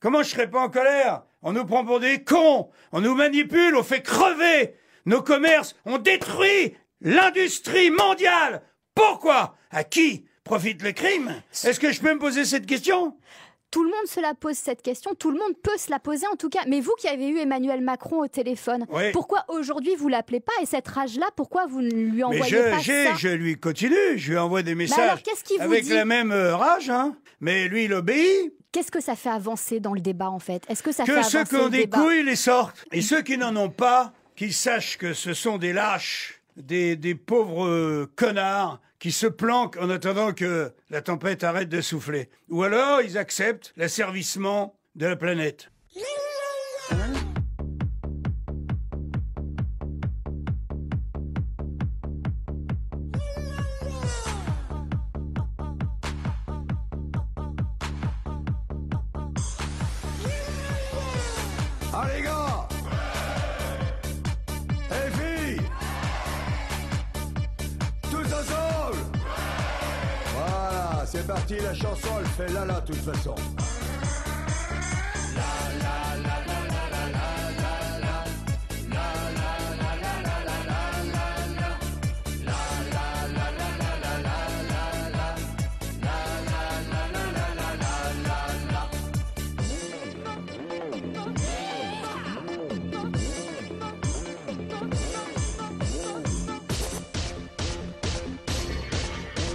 Comment 0.00 0.22
je 0.22 0.30
serais 0.30 0.50
pas 0.50 0.62
en 0.62 0.70
colère? 0.70 1.24
On 1.42 1.52
nous 1.52 1.66
prend 1.66 1.84
pour 1.84 2.00
des 2.00 2.24
cons, 2.24 2.70
on 2.90 3.02
nous 3.02 3.14
manipule, 3.14 3.76
on 3.76 3.82
fait 3.82 4.00
crever! 4.00 4.76
Nos 5.04 5.20
commerces, 5.20 5.76
on 5.84 5.98
détruit 5.98 6.74
l'industrie 7.02 7.90
mondiale. 7.90 8.62
Pourquoi? 8.94 9.56
À 9.70 9.84
qui 9.84 10.26
profite 10.42 10.80
le 10.82 10.92
crime? 10.92 11.34
Est-ce 11.52 11.78
que 11.78 11.92
je 11.92 12.00
peux 12.00 12.14
me 12.14 12.18
poser 12.18 12.46
cette 12.46 12.64
question? 12.64 13.18
Tout 13.70 13.84
le 13.84 13.90
monde 13.90 14.06
se 14.06 14.20
la 14.20 14.34
pose 14.34 14.56
cette 14.56 14.82
question, 14.82 15.14
tout 15.14 15.30
le 15.30 15.38
monde 15.38 15.54
peut 15.62 15.76
se 15.78 15.90
la 15.90 16.00
poser 16.00 16.26
en 16.26 16.34
tout 16.36 16.48
cas. 16.48 16.60
Mais 16.66 16.80
vous 16.80 16.92
qui 16.98 17.06
avez 17.06 17.28
eu 17.28 17.38
Emmanuel 17.38 17.80
Macron 17.80 18.18
au 18.20 18.26
téléphone, 18.26 18.84
Oui. 18.90 19.12
pourquoi 19.12 19.44
aujourd'hui 19.48 19.94
vous 19.96 20.08
l'appelez 20.08 20.40
pas 20.40 20.52
et 20.60 20.66
cette 20.66 20.88
rage-là, 20.88 21.26
pourquoi 21.36 21.66
vous 21.66 21.80
ne 21.80 21.90
lui 21.90 22.16
Mais 22.18 22.22
envoyez 22.24 22.48
je, 22.56 22.70
pas 22.70 22.82
ça 22.82 23.14
je 23.16 23.28
lui 23.28 23.56
continue, 23.58 24.16
je 24.16 24.32
lui 24.32 24.38
envoie 24.38 24.62
des 24.62 24.74
messages 24.74 24.98
alors, 24.98 25.22
qu'est-ce 25.22 25.44
qu'il 25.44 25.58
vous 25.58 25.62
avec 25.62 25.84
dit 25.84 25.94
la 25.94 26.04
même 26.04 26.32
euh, 26.32 26.56
rage, 26.56 26.90
hein. 26.90 27.16
Mais 27.40 27.68
lui, 27.68 27.84
il 27.84 27.94
obéit. 27.94 28.52
Qu'est-ce 28.72 28.90
que 28.90 29.00
ça 29.00 29.16
fait 29.16 29.30
avancer 29.30 29.80
dans 29.80 29.94
le 29.94 30.00
débat 30.00 30.30
en 30.30 30.38
fait? 30.38 30.62
Est-ce 30.68 30.82
que 30.82 30.92
ça 30.92 31.04
fait 31.04 31.12
avancer 31.12 31.38
ceux 31.38 31.44
qui 31.44 31.56
ont 31.56 31.68
des 31.68 31.88
couilles 31.88 32.22
les 32.24 32.36
sortent. 32.36 32.84
Et 32.92 33.00
ceux 33.02 33.22
qui 33.22 33.38
n'en 33.38 33.54
ont 33.56 33.70
pas, 33.70 34.12
qu'ils 34.36 34.52
sachent 34.52 34.98
que 34.98 35.12
ce 35.14 35.32
sont 35.32 35.58
des 35.58 35.72
lâches, 35.72 36.40
des, 36.56 36.96
des 36.96 37.14
pauvres 37.14 38.06
connards 38.16 38.80
qui 39.00 39.10
se 39.10 39.26
planquent 39.26 39.78
en 39.78 39.90
attendant 39.90 40.32
que 40.32 40.72
la 40.90 41.02
tempête 41.02 41.42
arrête 41.42 41.68
de 41.68 41.80
souffler. 41.80 42.28
Ou 42.48 42.62
alors 42.62 43.00
ils 43.00 43.18
acceptent 43.18 43.72
l'asservissement 43.76 44.78
de 44.94 45.06
la 45.06 45.16
planète. 45.16 45.72
Gars 62.22 62.39
c'est 71.20 71.26
parti, 71.26 71.56
la 71.60 71.74
chanson 71.74 72.08
elle 72.18 72.26
fait 72.26 72.52
là 72.52 72.64
de 72.64 72.86
toute 72.86 72.96
façon. 72.96 73.34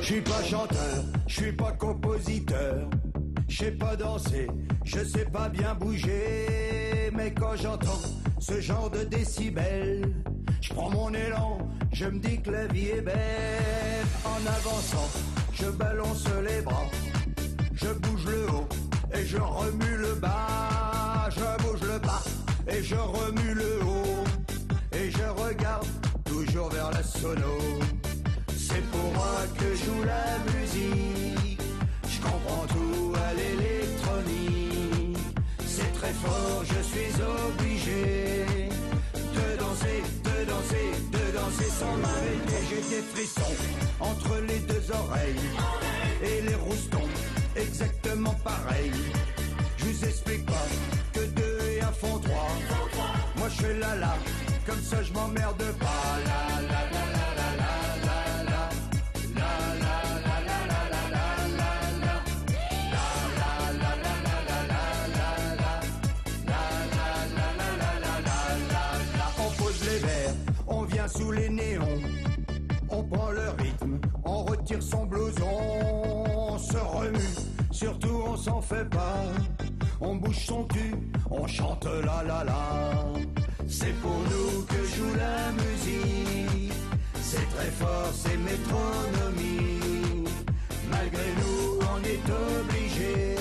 Je 0.01 0.13
suis 0.13 0.21
pas 0.21 0.43
chanteur, 0.43 0.78
je 0.78 0.91
suis 0.91 1.01
pas 1.01 1.14
compositeur, 2.15 2.89
je 3.47 3.58
sais 3.58 3.71
pas 3.71 3.95
danser, 3.95 4.47
je 4.86 5.04
sais 5.04 5.25
pas 5.25 5.49
bien 5.49 5.73
bouger, 5.75 7.12
mais 7.13 7.34
quand 7.34 7.56
j'entends 7.62 8.01
ce 8.39 8.62
genre 8.62 8.89
de 8.89 9.04
décibels, 9.04 10.13
je 10.62 10.73
prends 10.73 10.89
mon 10.89 11.13
élan, 11.13 11.58
je 11.91 12.06
me 12.06 12.19
dis 12.19 12.41
que 12.41 12.51
la 12.51 12.67
vie 12.67 12.88
est 12.88 13.01
belle. 13.01 14.06
En 14.23 14.47
avançant, 14.47 15.10
je 15.54 15.69
balance 15.69 16.25
les 16.47 16.62
bras, 16.62 16.86
je 17.73 17.88
bouge 17.88 18.25
le 18.25 18.49
haut 18.49 18.67
et 19.13 19.25
je 19.25 19.38
remue 19.38 19.97
le 19.97 20.15
bas, 20.15 21.30
je 21.32 21.63
bouge 21.63 21.82
le 21.82 21.99
bas 21.99 22.23
et 22.67 22.82
je 22.82 22.95
remue 22.95 23.54
le 23.54 23.80
haut 23.84 24.23
et 24.93 25.12
je 25.12 25.43
regarde 25.43 25.88
toujours 26.23 26.69
vers 26.69 26.91
la 26.91 27.04
sono. 27.04 27.60
C'est 28.56 28.84
pour 28.91 29.12
moi 29.13 29.43
que 29.58 29.75
joue 29.75 30.04
la 30.04 30.54
musique. 30.54 31.35
Comprends 32.25 32.67
tout 32.67 33.13
à 33.27 33.33
l'électronique. 33.39 35.17
C'est 35.65 35.91
très 35.99 36.13
fort, 36.23 36.63
je 36.63 36.81
suis 36.91 37.13
obligé 37.21 38.45
de 39.38 39.45
danser, 39.63 39.99
de 40.27 40.38
danser, 40.51 40.88
de 41.15 41.23
danser 41.38 41.69
sans 41.79 41.95
m'arrêter. 42.03 42.59
J'ai 42.69 42.83
des 42.95 43.03
frissons 43.13 43.55
entre 43.99 44.33
les 44.47 44.59
deux 44.71 44.85
oreilles 44.91 45.49
et 46.23 46.41
les 46.47 46.55
roustons 46.55 47.09
exactement 47.55 48.35
pareil. 48.43 48.91
Je 49.77 49.85
vous 49.85 50.05
explique 50.05 50.45
pas 50.45 50.67
que 51.13 51.25
deux 51.39 51.59
et 51.71 51.81
un 51.81 51.91
font 51.91 52.19
trois. 52.19 52.51
Moi 53.38 53.47
je 53.49 53.61
fais 53.61 53.77
la 53.77 53.95
la, 53.95 54.15
comme 54.65 54.81
ça 54.81 55.01
je 55.03 55.13
m'emmerde 55.13 55.63
pas. 55.79 56.19
La 56.25 56.61
la 56.61 56.91
la. 56.91 57.14
Tire 74.65 74.82
son 74.82 75.06
blouson, 75.06 75.45
on 76.36 76.58
se 76.58 76.78
remue, 76.78 77.36
surtout 77.71 78.23
on 78.25 78.36
s'en 78.36 78.62
fait 78.62 78.89
pas. 78.89 79.23
On 80.01 80.15
bouge 80.15 80.45
son 80.45 80.63
cul, 80.65 80.95
on 81.30 81.45
chante 81.47 81.86
la 81.86 82.23
la 82.23 82.43
la. 82.43 83.06
C'est 83.67 83.93
pour 84.01 84.19
nous 84.32 84.63
que 84.65 84.84
joue 84.95 85.13
la 85.17 85.51
musique. 85.51 86.73
C'est 87.21 87.47
très 87.56 87.71
fort, 87.80 88.10
c'est 88.13 88.38
métronomie. 88.38 90.25
Malgré 90.89 91.28
nous, 91.41 91.80
on 91.93 91.99
est 92.04 92.25
obligé 92.60 93.36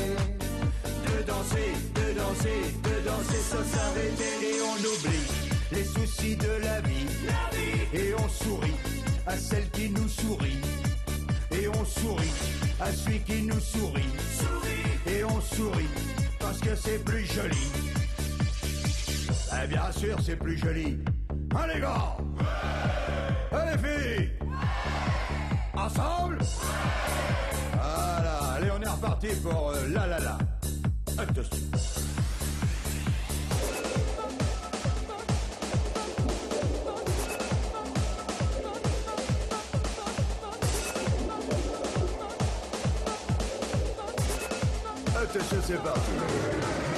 de 1.09 1.23
danser, 1.27 1.73
de 1.95 2.19
danser, 2.19 2.61
de 2.83 3.09
danser 3.09 3.43
sans 3.51 3.65
s'arrêter 3.73 4.33
et 4.43 4.61
on 4.61 4.79
oublie 4.93 5.27
les 5.73 5.85
soucis 5.85 6.37
de 6.37 6.53
la 6.63 6.81
vie. 6.83 7.07
Et 7.95 8.13
on 8.15 8.29
sourit 8.29 8.75
à 9.27 9.37
celle 9.37 9.71
qui 9.71 9.89
nous 9.89 10.09
sourit. 10.09 10.61
Et 11.57 11.69
on 11.69 11.85
sourit 11.85 12.33
à 12.81 12.93
celui 12.93 13.21
qui 13.21 13.43
nous 13.43 13.61
sourit. 13.61 14.09
Et 15.07 15.25
on 15.25 15.40
sourit 15.40 15.88
parce 16.38 16.59
que 16.59 16.75
c'est 16.75 17.03
plus 17.05 17.25
joli. 17.27 17.71
Eh 19.62 19.67
bien 19.67 19.93
sûr, 19.93 20.17
c'est 20.25 20.37
plus 20.37 20.59
joli. 20.59 20.99
Hein 21.57 21.67
les 21.73 21.81
gars 21.81 22.17
Hein 23.53 23.64
les 23.71 23.79
filles 23.79 24.31
Ensemble 25.75 26.38
Voilà, 27.73 28.38
allez, 28.57 28.71
on 28.77 28.83
est 28.83 28.88
reparti 28.88 29.29
pour 29.43 29.71
euh, 29.71 29.88
la 29.93 30.07
la 30.07 30.19
la. 30.19 30.38
Attention. 31.19 32.13
Attention, 45.37 45.57
c'est 45.66 45.83
parti. 45.83 46.01
En 46.11 46.94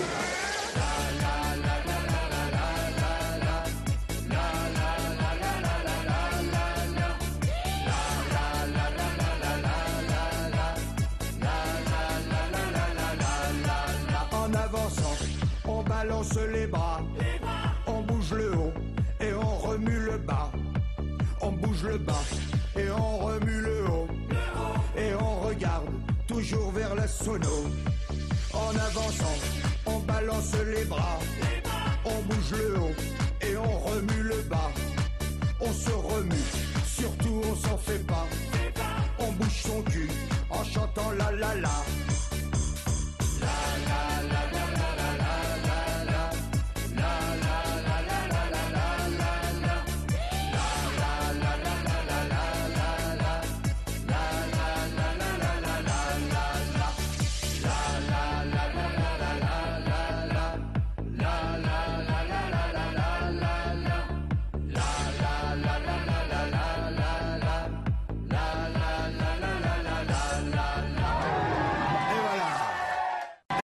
la. 41.61 41.86